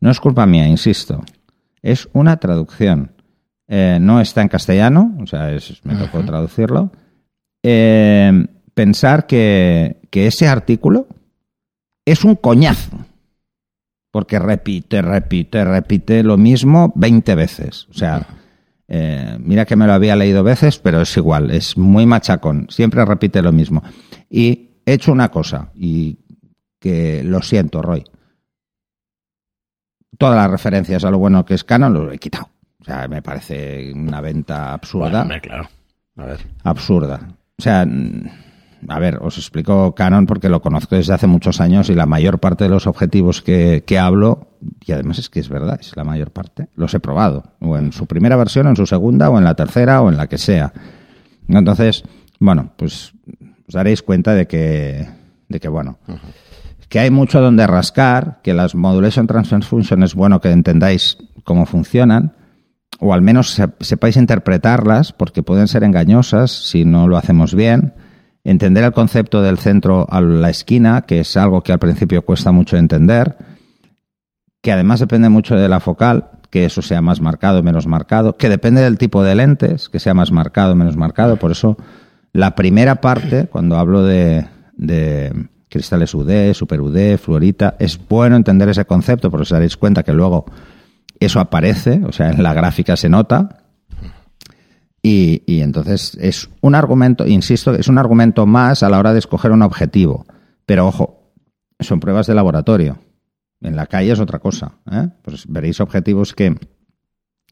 No 0.00 0.10
es 0.10 0.20
culpa 0.20 0.44
mía, 0.44 0.68
insisto. 0.68 1.24
Es 1.80 2.10
una 2.12 2.36
traducción. 2.36 3.12
Eh, 3.68 3.96
no 4.02 4.20
está 4.20 4.42
en 4.42 4.48
castellano, 4.48 5.16
o 5.18 5.26
sea, 5.26 5.48
me 5.84 5.94
tocó 5.94 6.22
traducirlo. 6.22 6.92
Eh, 7.62 8.46
pensar 8.74 9.26
que, 9.26 9.96
que 10.10 10.26
ese 10.26 10.46
artículo 10.46 11.06
es 12.04 12.22
un 12.22 12.34
coñazo. 12.34 12.98
porque 14.10 14.38
repite, 14.38 15.00
repite, 15.00 15.64
repite 15.64 16.22
lo 16.22 16.36
mismo 16.36 16.92
20 16.94 17.34
veces. 17.34 17.88
O 17.88 17.94
sea, 17.94 18.26
eh, 18.88 19.36
mira 19.40 19.64
que 19.64 19.76
me 19.76 19.86
lo 19.86 19.92
había 19.92 20.16
leído 20.16 20.42
veces, 20.42 20.78
pero 20.78 21.00
es 21.00 21.16
igual, 21.16 21.50
es 21.50 21.76
muy 21.76 22.06
machacón, 22.06 22.66
siempre 22.70 23.04
repite 23.04 23.42
lo 23.42 23.52
mismo. 23.52 23.82
Y 24.28 24.70
he 24.84 24.94
hecho 24.94 25.12
una 25.12 25.30
cosa, 25.30 25.70
y 25.74 26.18
que 26.78 27.22
lo 27.24 27.40
siento, 27.42 27.80
Roy. 27.80 28.04
Todas 30.18 30.36
las 30.36 30.50
referencias 30.50 31.04
a 31.04 31.10
lo 31.10 31.18
bueno 31.18 31.44
que 31.44 31.54
es 31.54 31.64
Canon 31.64 31.92
lo 31.92 32.12
he 32.12 32.18
quitado. 32.18 32.50
O 32.80 32.84
sea, 32.84 33.08
me 33.08 33.22
parece 33.22 33.90
una 33.94 34.20
venta 34.20 34.74
absurda. 34.74 35.26
claro. 35.40 35.68
A 36.16 36.26
ver. 36.26 36.40
Absurda. 36.62 37.20
O 37.58 37.62
sea, 37.62 37.86
a 38.88 38.98
ver, 38.98 39.18
os 39.22 39.38
explico 39.38 39.94
Canon 39.94 40.26
porque 40.26 40.48
lo 40.48 40.60
conozco 40.60 40.96
desde 40.96 41.14
hace 41.14 41.26
muchos 41.26 41.60
años 41.60 41.88
y 41.90 41.94
la 41.94 42.06
mayor 42.06 42.38
parte 42.38 42.64
de 42.64 42.70
los 42.70 42.86
objetivos 42.86 43.42
que, 43.42 43.84
que, 43.86 43.98
hablo, 43.98 44.48
y 44.84 44.92
además 44.92 45.18
es 45.18 45.30
que 45.30 45.40
es 45.40 45.48
verdad, 45.48 45.78
es 45.80 45.96
la 45.96 46.04
mayor 46.04 46.30
parte, 46.30 46.68
los 46.74 46.92
he 46.94 47.00
probado, 47.00 47.44
o 47.60 47.76
en 47.76 47.92
su 47.92 48.06
primera 48.06 48.36
versión, 48.36 48.66
o 48.66 48.70
en 48.70 48.76
su 48.76 48.86
segunda, 48.86 49.30
o 49.30 49.38
en 49.38 49.44
la 49.44 49.54
tercera, 49.54 50.02
o 50.02 50.10
en 50.10 50.16
la 50.16 50.26
que 50.26 50.38
sea. 50.38 50.72
Entonces, 51.48 52.04
bueno, 52.38 52.72
pues 52.76 53.12
os 53.66 53.74
daréis 53.74 54.02
cuenta 54.02 54.34
de 54.34 54.46
que, 54.46 55.08
de 55.48 55.60
que 55.60 55.68
bueno, 55.68 55.98
que 56.88 56.98
hay 56.98 57.10
mucho 57.10 57.40
donde 57.40 57.66
rascar, 57.66 58.40
que 58.42 58.54
las 58.54 58.74
Modulation 58.74 59.26
Transfer 59.26 59.62
Function 59.62 60.02
es 60.02 60.14
bueno 60.14 60.40
que 60.40 60.50
entendáis 60.50 61.18
cómo 61.44 61.66
funcionan, 61.66 62.34
o 63.00 63.12
al 63.12 63.22
menos 63.22 63.60
sepáis 63.80 64.16
interpretarlas, 64.16 65.12
porque 65.12 65.42
pueden 65.42 65.68
ser 65.68 65.84
engañosas 65.84 66.50
si 66.50 66.84
no 66.84 67.08
lo 67.08 67.16
hacemos 67.16 67.54
bien 67.54 67.94
entender 68.44 68.84
el 68.84 68.92
concepto 68.92 69.42
del 69.42 69.58
centro 69.58 70.06
a 70.08 70.20
la 70.20 70.50
esquina, 70.50 71.02
que 71.02 71.20
es 71.20 71.36
algo 71.36 71.62
que 71.62 71.72
al 71.72 71.78
principio 71.78 72.22
cuesta 72.22 72.52
mucho 72.52 72.76
entender, 72.76 73.36
que 74.62 74.70
además 74.70 75.00
depende 75.00 75.30
mucho 75.30 75.56
de 75.56 75.68
la 75.68 75.80
focal, 75.80 76.30
que 76.50 76.66
eso 76.66 76.82
sea 76.82 77.00
más 77.00 77.20
marcado 77.20 77.60
o 77.60 77.62
menos 77.62 77.86
marcado, 77.86 78.36
que 78.36 78.48
depende 78.48 78.82
del 78.82 78.98
tipo 78.98 79.24
de 79.24 79.34
lentes, 79.34 79.88
que 79.88 79.98
sea 79.98 80.14
más 80.14 80.30
marcado 80.30 80.72
o 80.72 80.76
menos 80.76 80.96
marcado. 80.96 81.36
Por 81.36 81.50
eso 81.50 81.76
la 82.32 82.54
primera 82.54 83.00
parte, 83.00 83.46
cuando 83.46 83.76
hablo 83.76 84.04
de, 84.04 84.46
de 84.76 85.48
cristales 85.68 86.14
UD, 86.14 86.52
super 86.52 86.80
UD, 86.80 87.16
fluorita, 87.16 87.76
es 87.78 87.98
bueno 88.08 88.36
entender 88.36 88.68
ese 88.68 88.84
concepto, 88.84 89.30
porque 89.30 89.42
os 89.42 89.50
daréis 89.50 89.76
cuenta 89.76 90.02
que 90.02 90.12
luego 90.12 90.44
eso 91.18 91.40
aparece, 91.40 92.02
o 92.06 92.12
sea, 92.12 92.30
en 92.30 92.42
la 92.42 92.54
gráfica 92.54 92.96
se 92.96 93.08
nota, 93.08 93.63
y, 95.06 95.60
entonces 95.60 96.16
es 96.18 96.48
un 96.62 96.74
argumento, 96.74 97.26
insisto, 97.26 97.74
es 97.74 97.88
un 97.88 97.98
argumento 97.98 98.46
más 98.46 98.82
a 98.82 98.88
la 98.88 98.98
hora 98.98 99.12
de 99.12 99.18
escoger 99.18 99.52
un 99.52 99.60
objetivo. 99.60 100.24
Pero 100.64 100.86
ojo, 100.86 101.30
son 101.78 102.00
pruebas 102.00 102.26
de 102.26 102.34
laboratorio. 102.34 102.98
En 103.60 103.76
la 103.76 103.84
calle 103.84 104.12
es 104.12 104.18
otra 104.18 104.38
cosa. 104.38 104.78
¿eh? 104.90 105.10
Pues 105.20 105.44
veréis 105.46 105.80
objetivos 105.80 106.32
que 106.32 106.56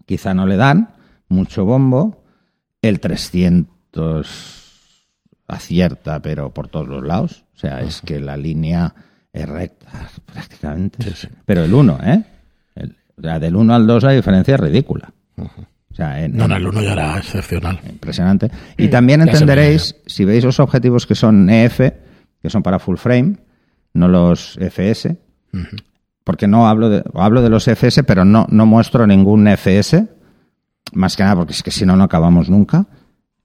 quizá 0.06 0.32
no 0.32 0.46
le 0.46 0.56
dan 0.56 0.94
mucho 1.28 1.66
bombo. 1.66 2.24
El 2.80 3.00
300 3.00 4.26
acierta, 5.46 6.22
pero 6.22 6.54
por 6.54 6.68
todos 6.68 6.88
los 6.88 7.04
lados. 7.04 7.44
O 7.54 7.58
sea, 7.58 7.82
es 7.82 8.00
que 8.00 8.18
la 8.18 8.38
línea 8.38 8.94
es 9.30 9.46
recta 9.46 10.08
prácticamente. 10.24 11.04
Pero 11.44 11.64
el 11.64 11.74
1, 11.74 11.98
¿eh? 12.02 12.24
El, 12.76 12.96
del 13.16 13.56
1 13.56 13.74
al 13.74 13.86
2 13.86 14.04
la 14.04 14.12
diferencia 14.12 14.54
es 14.54 14.60
ridícula. 14.60 15.12
O 15.92 15.94
sea, 15.94 16.24
en, 16.24 16.36
no, 16.36 16.46
el 16.46 16.66
1 16.66 16.82
ya 16.82 16.92
era 16.92 17.18
excepcional. 17.18 17.78
Impresionante. 17.86 18.50
Y 18.78 18.88
también 18.88 19.20
entenderéis, 19.20 19.94
si 20.06 20.24
veis 20.24 20.42
los 20.42 20.58
objetivos 20.58 21.06
que 21.06 21.14
son 21.14 21.50
EF, 21.50 21.80
que 22.42 22.50
son 22.50 22.62
para 22.62 22.78
full 22.78 22.96
frame, 22.96 23.36
no 23.92 24.08
los 24.08 24.58
FS, 24.58 25.18
porque 26.24 26.48
no 26.48 26.66
hablo 26.66 26.88
de, 26.88 27.04
hablo 27.14 27.42
de 27.42 27.50
los 27.50 27.68
FS, 27.68 28.04
pero 28.04 28.24
no, 28.24 28.46
no 28.48 28.64
muestro 28.64 29.06
ningún 29.06 29.46
FS, 29.48 30.06
más 30.94 31.14
que 31.14 31.24
nada 31.24 31.36
porque 31.36 31.52
es 31.52 31.62
que 31.62 31.70
si 31.70 31.84
no, 31.84 31.94
no 31.94 32.04
acabamos 32.04 32.48
nunca. 32.48 32.86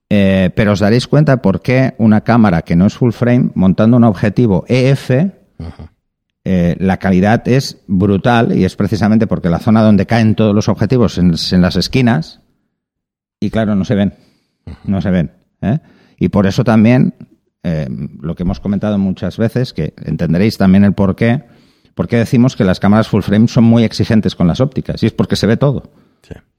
Eh, 0.09 0.49
pero 0.55 0.71
os 0.71 0.79
daréis 0.79 1.05
cuenta 1.05 1.41
por 1.41 1.61
qué 1.61 1.95
una 1.97 2.21
cámara 2.21 2.61
que 2.61 2.77
no 2.77 2.85
es 2.85 2.93
full 2.93 3.11
frame, 3.11 3.51
montando 3.55 3.97
un 3.97 4.05
objetivo 4.05 4.63
EF, 4.69 5.11
eh, 6.45 6.77
la 6.79 6.95
calidad 6.95 7.45
es 7.49 7.81
brutal 7.87 8.57
y 8.57 8.63
es 8.63 8.77
precisamente 8.77 9.27
porque 9.27 9.49
la 9.49 9.59
zona 9.59 9.83
donde 9.83 10.05
caen 10.05 10.33
todos 10.33 10.55
los 10.55 10.69
objetivos 10.69 11.17
en, 11.17 11.33
en 11.51 11.61
las 11.61 11.75
esquinas 11.75 12.39
y 13.39 13.49
claro, 13.49 13.75
no 13.75 13.85
se 13.85 13.95
ven, 13.95 14.13
no 14.83 15.01
se 15.01 15.11
ven. 15.11 15.31
¿eh? 15.61 15.79
Y 16.17 16.29
por 16.29 16.47
eso 16.47 16.63
también, 16.63 17.13
eh, 17.63 17.87
lo 18.21 18.35
que 18.35 18.43
hemos 18.43 18.59
comentado 18.59 18.97
muchas 18.97 19.37
veces, 19.37 19.73
que 19.73 19.93
entenderéis 20.03 20.57
también 20.57 20.83
el 20.83 20.93
por 20.93 21.15
qué, 21.15 21.43
por 21.93 22.07
qué 22.07 22.17
decimos 22.17 22.55
que 22.55 22.63
las 22.63 22.79
cámaras 22.79 23.07
full 23.07 23.21
frame 23.21 23.47
son 23.47 23.63
muy 23.63 23.83
exigentes 23.83 24.35
con 24.35 24.47
las 24.47 24.61
ópticas 24.61 25.01
y 25.03 25.07
es 25.07 25.13
porque 25.13 25.35
se 25.35 25.47
ve 25.47 25.57
todo. 25.57 25.91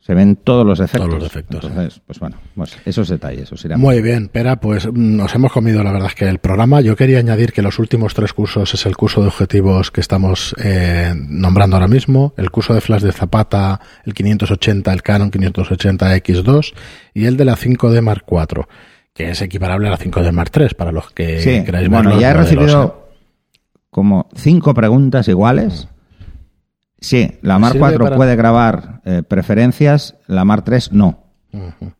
Se 0.09 0.15
ven 0.15 0.37
todos 0.37 0.65
los 0.65 0.81
efectos. 0.81 1.07
Todos 1.07 1.23
los 1.23 1.31
efectos. 1.31 1.65
Entonces, 1.65 2.01
pues 2.07 2.19
bueno, 2.19 2.39
pues 2.55 2.79
esos 2.87 3.11
detalles. 3.11 3.53
Os 3.53 3.63
Muy 3.77 4.01
bien, 4.01 4.29
Pera, 4.29 4.59
pues 4.59 4.87
mm, 4.87 5.17
nos 5.17 5.35
hemos 5.35 5.53
comido 5.53 5.83
la 5.85 5.93
verdad 5.93 6.09
es 6.09 6.15
que 6.15 6.27
el 6.27 6.39
programa. 6.39 6.81
Yo 6.81 6.97
quería 6.97 7.19
añadir 7.19 7.53
que 7.53 7.61
los 7.61 7.79
últimos 7.79 8.15
tres 8.15 8.33
cursos 8.33 8.73
es 8.73 8.87
el 8.87 8.97
curso 8.97 9.21
de 9.21 9.27
objetivos 9.27 9.91
que 9.91 10.01
estamos 10.01 10.55
eh, 10.65 11.13
nombrando 11.15 11.77
ahora 11.77 11.89
mismo, 11.89 12.33
el 12.39 12.51
curso 12.51 12.73
de 12.73 12.81
flash 12.81 13.03
de 13.03 13.13
Zapata, 13.13 13.81
el 14.07 14.15
580, 14.15 14.91
el 14.91 15.03
Canon 15.03 15.31
580X2 15.31 16.73
y 17.13 17.27
el 17.27 17.37
de 17.37 17.45
la 17.45 17.57
5D 17.57 18.01
Mark 18.01 18.25
IV, 18.31 18.67
que 19.13 19.33
es 19.33 19.43
equiparable 19.43 19.89
a 19.89 19.91
la 19.91 19.99
5D 19.99 20.33
Mark 20.33 20.53
III 20.59 20.69
para 20.69 20.91
los 20.91 21.11
que 21.11 21.43
sí, 21.43 21.65
queráis 21.65 21.91
Bueno, 21.91 22.19
ya 22.19 22.31
he 22.31 22.35
recibido 22.35 23.11
como 23.91 24.31
cinco 24.35 24.73
preguntas 24.73 25.29
iguales. 25.29 25.89
Sí, 27.01 27.39
la 27.43 27.59
Mar 27.59 27.77
4 27.79 28.17
puede 28.17 28.37
grabar 28.37 29.01
eh, 29.05 29.23
preferencias, 29.23 30.17
la 30.27 30.45
Mar 30.45 30.63
3 30.63 30.93
no. 30.93 31.25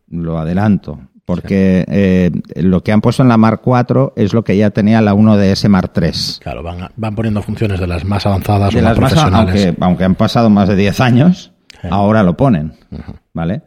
Lo 0.09 0.39
adelanto. 0.39 0.99
Porque 1.25 1.85
eh, 1.87 2.31
lo 2.55 2.83
que 2.83 2.91
han 2.91 3.01
puesto 3.01 3.21
en 3.21 3.29
la 3.29 3.37
Mar 3.37 3.61
4 3.61 4.13
es 4.15 4.33
lo 4.33 4.43
que 4.43 4.57
ya 4.57 4.71
tenía 4.71 4.99
la 5.01 5.13
1DS 5.13 5.69
Mar 5.69 5.89
3. 5.89 6.39
Claro, 6.41 6.63
van, 6.63 6.89
van 6.95 7.15
poniendo 7.15 7.41
funciones 7.41 7.79
de 7.79 7.85
las 7.87 8.03
más 8.03 8.25
avanzadas 8.25 8.73
de 8.73 8.79
o 8.79 8.81
las 8.81 8.99
más 8.99 9.13
profesionales. 9.13 9.75
aunque, 9.79 10.03
han 10.03 10.15
pasado 10.15 10.49
más 10.49 10.67
de 10.67 10.75
10 10.75 10.99
años, 11.01 11.53
ahora 11.89 12.23
lo 12.23 12.35
ponen. 12.35 12.73
¿Vale? 13.33 13.61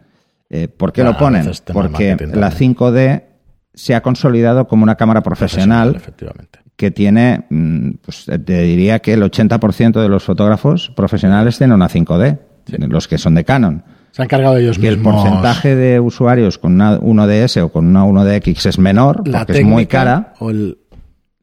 Eh, 0.51 0.68
¿Por 0.68 0.92
qué 0.92 1.05
lo 1.05 1.16
ponen? 1.16 1.51
Porque 1.73 2.16
la 2.33 2.51
5D 2.51 3.25
se 3.73 3.95
ha 3.95 4.03
consolidado 4.03 4.66
como 4.66 4.83
una 4.83 4.97
cámara 4.97 5.23
profesional, 5.23 5.95
efectivamente 5.97 6.62
que 6.83 6.90
tiene, 6.90 7.45
mm, 7.49 7.90
pues 8.05 8.25
te 8.25 8.62
diría 8.62 8.99
que 8.99 9.12
el 9.12 9.23
80% 9.23 10.03
de 10.03 10.09
los 10.09 10.25
fotógrafos 10.25 10.90
profesionales 10.97 11.57
tienen 11.57 11.77
una 11.77 11.88
5D, 11.88 12.40
los 12.88 13.07
que 13.07 13.18
son 13.18 13.37
de 13.37 13.45
Canon. 13.45 13.85
Se 14.11 14.23
han 14.23 14.27
cargado 14.27 14.57
ellos 14.57 14.81
que 14.81 14.90
mismos. 14.90 15.14
el 15.14 15.23
porcentaje 15.23 15.77
de 15.77 16.01
usuarios 16.01 16.59
con 16.59 16.73
una 16.73 16.99
1DS 16.99 17.62
o 17.62 17.68
con 17.68 17.87
una 17.87 18.05
1DX 18.05 18.66
es 18.66 18.81
menor, 18.81 19.23
porque 19.23 19.61
es 19.61 19.64
muy 19.64 19.87
cara. 19.87 20.35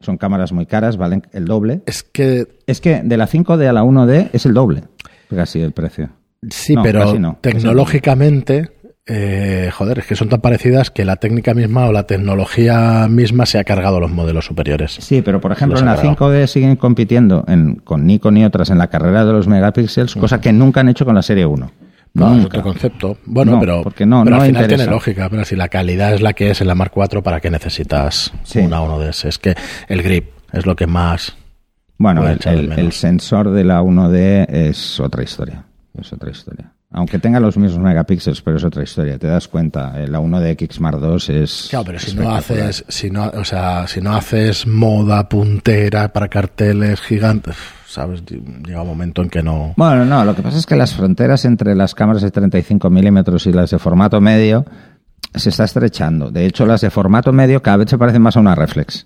Son 0.02 0.18
cámaras 0.18 0.52
muy 0.52 0.66
caras, 0.66 0.98
valen 0.98 1.24
el 1.32 1.46
doble. 1.46 1.84
Es 1.86 2.04
que... 2.04 2.46
Es 2.68 2.82
que 2.82 3.02
de 3.02 3.16
la 3.16 3.26
5D 3.26 3.66
a 3.66 3.72
la 3.72 3.84
1D 3.86 4.32
es 4.34 4.46
el 4.46 4.54
doble, 4.54 4.84
casi 5.34 5.62
el 5.62 5.72
precio. 5.72 6.10
Sí, 6.50 6.76
pero 6.84 7.14
tecnológicamente 7.40 8.72
eh, 9.12 9.72
joder, 9.74 10.00
es 10.00 10.06
que 10.06 10.16
son 10.16 10.30
tan 10.30 10.40
parecidas 10.40 10.92
que 10.92 11.04
la 11.04 11.16
técnica 11.16 11.56
misma 11.56 11.88
o 11.88 11.92
la 11.92 12.04
tecnología 12.04 13.08
misma 13.10 13.48
se 13.48 13.58
ha 13.58 13.64
cargado 13.64 14.00
los 14.00 14.12
modelos 14.12 14.46
superiores. 14.46 14.98
Sí, 15.00 15.24
pero 15.24 15.42
por 15.42 15.52
ejemplo 15.52 15.80
en 15.80 15.86
la 15.86 15.98
5D 15.98 16.46
siguen 16.46 16.76
compitiendo 16.76 17.44
con 17.84 18.06
Nikon 18.06 18.38
y 18.38 18.46
otras 18.46 18.70
en 18.70 18.78
la 18.78 18.88
carrera 18.88 19.26
de 19.26 19.34
los 19.34 19.48
megapíxeles, 19.48 20.14
cosa 20.14 20.40
que 20.40 20.54
nunca 20.54 20.82
han 20.82 20.90
hecho 20.90 21.06
con 21.06 21.16
la 21.16 21.24
serie 21.24 21.46
1. 21.46 21.72
No, 22.14 22.38
es 22.38 22.46
otro 22.46 22.62
concepto. 22.62 23.18
Bueno, 23.26 23.60
pero, 23.60 23.82
porque 23.82 24.06
no, 24.06 24.24
pero 24.24 24.36
al 24.38 24.48
final 24.48 24.68
tiene 24.68 24.86
lógica. 24.86 25.28
Pero 25.30 25.44
si 25.44 25.56
la 25.56 25.70
calidad 25.70 26.14
es 26.14 26.22
la 26.22 26.34
que 26.34 26.52
es 26.52 26.62
en 26.62 26.68
la 26.68 26.76
Mark 26.76 26.92
4, 26.94 27.24
¿para 27.24 27.40
qué 27.40 27.50
necesitas 27.50 28.32
una 28.56 28.82
1D? 28.82 29.28
Es 29.28 29.40
que 29.40 29.56
el 29.88 30.04
grip 30.04 30.30
es 30.52 30.66
lo 30.66 30.76
que 30.76 30.86
más. 30.88 31.36
Bueno, 31.98 32.28
el, 32.28 32.72
el 32.74 32.92
sensor 32.92 33.52
de 33.52 33.64
la 33.64 33.82
1D 33.82 34.48
es 34.50 35.00
otra 35.00 35.24
historia. 35.24 35.66
Es 36.00 36.14
otra 36.14 36.30
historia. 36.32 36.72
Aunque 36.92 37.20
tenga 37.20 37.40
los 37.40 37.56
mismos 37.56 37.80
megapíxeles, 37.80 38.42
pero 38.42 38.58
es 38.58 38.64
otra 38.64 38.82
historia. 38.82 39.20
Te 39.20 39.28
das 39.28 39.48
cuenta, 39.48 40.02
eh, 40.02 40.08
la 40.08 40.20
1 40.20 40.40
de 40.40 40.52
X 40.52 40.80
2 40.80 41.30
es. 41.30 41.68
Claro, 41.70 41.86
pero 41.86 42.00
si 42.00 42.16
no 42.16 42.32
haces, 42.34 42.84
si 42.88 43.12
no, 43.12 43.26
o 43.26 43.46
sea, 43.46 43.88
si 43.88 44.02
no 44.02 44.16
haces 44.16 44.66
moda 44.66 45.30
puntera 45.30 46.12
para 46.12 46.28
carteles 46.30 47.00
gigantes, 47.02 47.56
sabes, 47.86 48.24
llega 48.26 48.82
un 48.82 48.88
momento 48.88 49.22
en 49.22 49.30
que 49.30 49.44
no. 49.44 49.76
Bueno, 49.78 50.04
no, 50.04 50.26
lo 50.26 50.36
que 50.36 50.42
pasa 50.42 50.58
es 50.58 50.66
que 50.66 50.76
las 50.76 50.96
fronteras 50.96 51.46
entre 51.46 51.76
las 51.76 51.94
cámaras 51.94 52.24
de 52.24 52.32
35 52.32 52.90
milímetros 52.90 53.46
y 53.46 53.54
las 53.54 53.70
de 53.70 53.78
formato 53.78 54.20
medio 54.20 54.66
se 55.36 55.50
está 55.50 55.66
estrechando. 55.66 56.32
De 56.32 56.48
hecho, 56.48 56.66
las 56.66 56.82
de 56.82 56.90
formato 56.90 57.32
medio 57.32 57.62
cada 57.62 57.78
vez 57.78 57.90
se 57.92 58.00
parecen 58.00 58.24
más 58.24 58.36
a 58.36 58.40
una 58.40 58.56
reflex. 58.56 59.06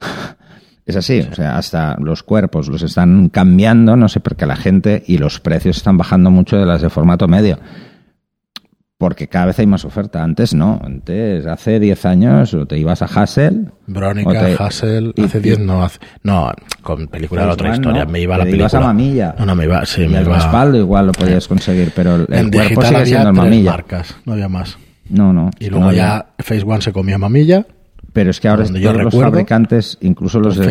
Es 0.84 0.96
así, 0.96 1.20
o 1.30 1.34
sea, 1.34 1.56
hasta 1.58 1.96
los 2.00 2.22
cuerpos 2.24 2.68
los 2.68 2.82
están 2.82 3.28
cambiando, 3.28 3.94
no 3.96 4.08
sé 4.08 4.18
por 4.20 4.34
qué 4.36 4.46
la 4.46 4.56
gente 4.56 5.02
y 5.06 5.18
los 5.18 5.38
precios 5.40 5.76
están 5.76 5.96
bajando 5.96 6.30
mucho 6.30 6.56
de 6.56 6.66
las 6.66 6.82
de 6.82 6.90
formato 6.90 7.28
medio. 7.28 7.58
porque 8.98 9.26
cada 9.26 9.46
vez 9.46 9.58
hay 9.58 9.66
más 9.66 9.84
oferta. 9.84 10.22
Antes 10.22 10.54
no, 10.54 10.80
antes, 10.84 11.44
hace 11.46 11.80
10 11.80 12.06
años, 12.06 12.54
o 12.54 12.66
te 12.66 12.78
ibas 12.78 13.02
a 13.02 13.06
Hassel. 13.06 13.72
Te- 13.92 14.56
Hassel, 14.56 15.12
hace 15.24 15.40
10 15.40 15.58
no, 15.58 15.82
hace, 15.82 15.98
no, 16.22 16.52
con 16.82 17.08
película 17.08 17.42
era 17.42 17.52
otra 17.54 17.70
Pues, 17.70 17.78
historia, 17.80 18.04
no, 18.04 18.10
me 18.12 18.20
iba 18.20 18.36
a 18.36 18.38
la 18.38 18.44
te 18.44 18.50
película. 18.52 18.62
ibas 18.70 18.74
a 18.74 18.80
Mamilla. 18.80 19.34
No, 19.40 19.46
no, 19.46 19.54
me 19.56 19.64
iba, 19.64 19.84
sí, 19.86 20.02
y 20.02 20.08
me 20.08 20.18
el 20.18 20.26
iba 20.26 20.36
respaldo 20.36 20.78
igual 20.78 21.06
lo 21.06 21.12
podías 21.12 21.48
conseguir, 21.48 21.90
pero 21.96 22.14
el, 22.14 22.26
En 22.30 22.50
cuerpo 22.52 22.82
sigue 22.82 23.06
siendo 23.06 23.28
el 23.30 23.34
mamilla. 23.34 23.70
marcas, 23.72 24.14
no 24.24 24.34
había 24.34 24.48
más. 24.48 24.78
No, 25.08 25.32
no. 25.32 25.50
Y 25.58 25.68
luego 25.68 25.90
ya 25.90 26.26
Phase 26.38 26.62
One 26.64 26.80
se 26.80 26.92
comió 26.92 27.18
mamilla, 27.18 27.66
Pero 28.12 28.30
es 28.30 28.40
que 28.40 28.48
ahora 28.48 28.64
yo 28.66 28.92
los 28.92 29.14
fabricantes, 29.14 29.96
incluso 30.02 30.38
los, 30.38 30.56
los, 30.56 30.66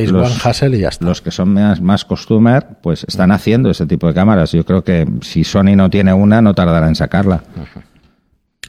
One, 0.61 0.77
y 0.77 0.79
ya 0.79 0.89
está. 0.89 1.05
los 1.05 1.21
que 1.21 1.31
son 1.31 1.53
más, 1.53 1.81
más 1.81 2.05
customer, 2.05 2.65
pues 2.81 3.03
están 3.07 3.31
haciendo 3.31 3.71
ese 3.71 3.87
tipo 3.87 4.07
de 4.07 4.13
cámaras. 4.13 4.51
Yo 4.51 4.63
creo 4.63 4.83
que 4.83 5.07
si 5.21 5.43
Sony 5.43 5.75
no 5.75 5.89
tiene 5.89 6.13
una, 6.13 6.41
no 6.41 6.53
tardará 6.53 6.87
en 6.87 6.95
sacarla. 6.95 7.43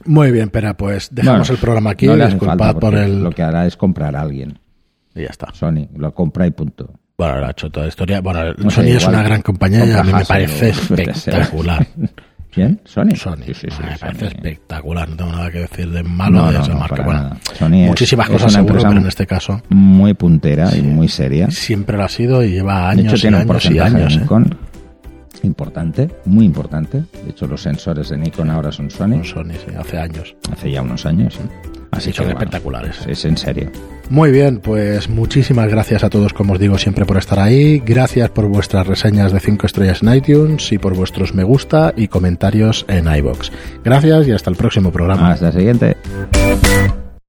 Muy 0.05 0.31
bien, 0.31 0.49
pero 0.49 0.75
pues 0.75 1.09
dejamos 1.11 1.47
Bueno, 1.47 1.53
el 1.53 1.59
programa 1.61 1.91
aquí, 1.91 2.07
no 2.07 2.15
disculpad 2.15 2.75
por 2.77 2.95
el... 2.95 3.23
Lo 3.23 3.31
que 3.31 3.43
hará 3.43 3.67
es 3.67 3.77
comprar 3.77 4.15
a 4.15 4.21
alguien. 4.21 4.57
Y 5.13 5.21
ya 5.21 5.29
está. 5.29 5.53
Sony 5.53 5.87
lo 5.95 6.13
compra 6.13 6.47
y 6.47 6.51
punto. 6.51 6.89
Bueno, 7.15 7.39
lo 7.39 7.45
ha 7.45 7.51
hecho 7.51 7.69
toda 7.69 7.85
la 7.85 7.89
historia. 7.89 8.21
Bueno, 8.21 8.53
No 8.57 8.71
sé, 8.71 8.77
Sony 8.77 8.97
es 8.97 9.07
una 9.07 9.21
gran 9.21 9.43
compañía 9.43 9.85
y 9.85 9.91
a 9.91 10.03
mí 10.03 10.11
me 10.11 10.25
parece 10.25 10.69
espectacular. 10.69 11.85
¿Quién? 12.53 12.79
Sony. 12.85 13.15
Sony, 13.15 13.37
Sí, 13.47 13.53
sí, 13.53 13.67
sí, 13.71 13.81
me 13.81 13.97
Sony. 13.97 13.99
parece 13.99 14.25
espectacular, 14.27 15.09
no 15.09 15.15
tengo 15.15 15.31
nada 15.31 15.49
que 15.51 15.59
decir 15.59 15.89
de 15.89 16.03
malo 16.03 16.37
No, 16.43 16.51
de 16.51 16.59
esa 16.59 16.73
no, 16.73 16.79
marca. 16.79 17.03
Bueno. 17.03 17.29
Sony 17.57 17.73
es- 17.83 17.87
muchísimas 17.89 18.27
es 18.27 18.31
cosas 18.33 18.53
una 18.53 18.63
seguro, 18.63 18.83
pero 18.89 19.01
en 19.01 19.07
este 19.07 19.25
caso 19.25 19.61
Muy 19.69 20.13
puntera 20.13 20.75
y 20.75 20.81
muy 20.81 21.07
seria. 21.07 21.49
siempre 21.49 21.97
lo 21.97 22.03
ha 22.03 22.09
sido 22.09 22.43
y 22.43 22.51
lleva 22.51 22.93
De 22.93 23.01
años 23.01 23.05
hecho, 23.13 23.15
y 23.15 23.21
tiene 23.21 23.37
años 23.37 23.65
y 23.65 23.79
años. 23.79 24.13
de 24.13 24.19
¿eh? 24.19 24.21
Nikon 24.21 24.57
importante, 25.43 26.09
muy 26.25 26.45
importante. 26.45 27.03
De 27.23 27.29
hecho, 27.29 27.47
los 27.47 27.61
sensores 27.61 28.09
de 28.09 28.17
Nikon 28.17 28.49
ahora 28.49 28.71
son 28.71 28.89
Sony. 28.89 29.09
Con 29.09 29.25
Sony, 29.25 29.53
sí, 29.53 29.75
hace 29.77 29.97
años. 29.99 30.35
Hace 30.51 30.71
ya 30.71 30.81
unos 30.81 31.05
años. 31.05 31.35
¿sí? 31.35 31.41
Así 31.91 32.11
son 32.11 32.25
que, 32.25 32.33
bueno, 32.33 32.39
espectaculares. 32.39 33.05
es 33.07 33.25
en 33.25 33.37
serio. 33.37 33.69
Muy 34.09 34.31
bien, 34.31 34.59
pues 34.59 35.09
muchísimas 35.09 35.69
gracias 35.69 36.03
a 36.03 36.09
todos, 36.09 36.33
como 36.33 36.53
os 36.53 36.59
digo, 36.59 36.77
siempre 36.77 37.05
por 37.05 37.17
estar 37.17 37.39
ahí. 37.39 37.79
Gracias 37.79 38.29
por 38.29 38.47
vuestras 38.47 38.85
reseñas 38.85 39.31
de 39.31 39.39
5 39.39 39.65
estrellas 39.65 40.01
en 40.03 40.13
iTunes 40.13 40.71
y 40.71 40.77
por 40.77 40.95
vuestros 40.95 41.33
me 41.33 41.43
gusta 41.43 41.93
y 41.95 42.07
comentarios 42.07 42.85
en 42.87 43.13
iBox. 43.13 43.51
Gracias 43.83 44.27
y 44.27 44.31
hasta 44.31 44.49
el 44.49 44.55
próximo 44.55 44.91
programa. 44.91 45.31
Hasta 45.31 45.47
el 45.47 45.53
siguiente. 45.53 45.97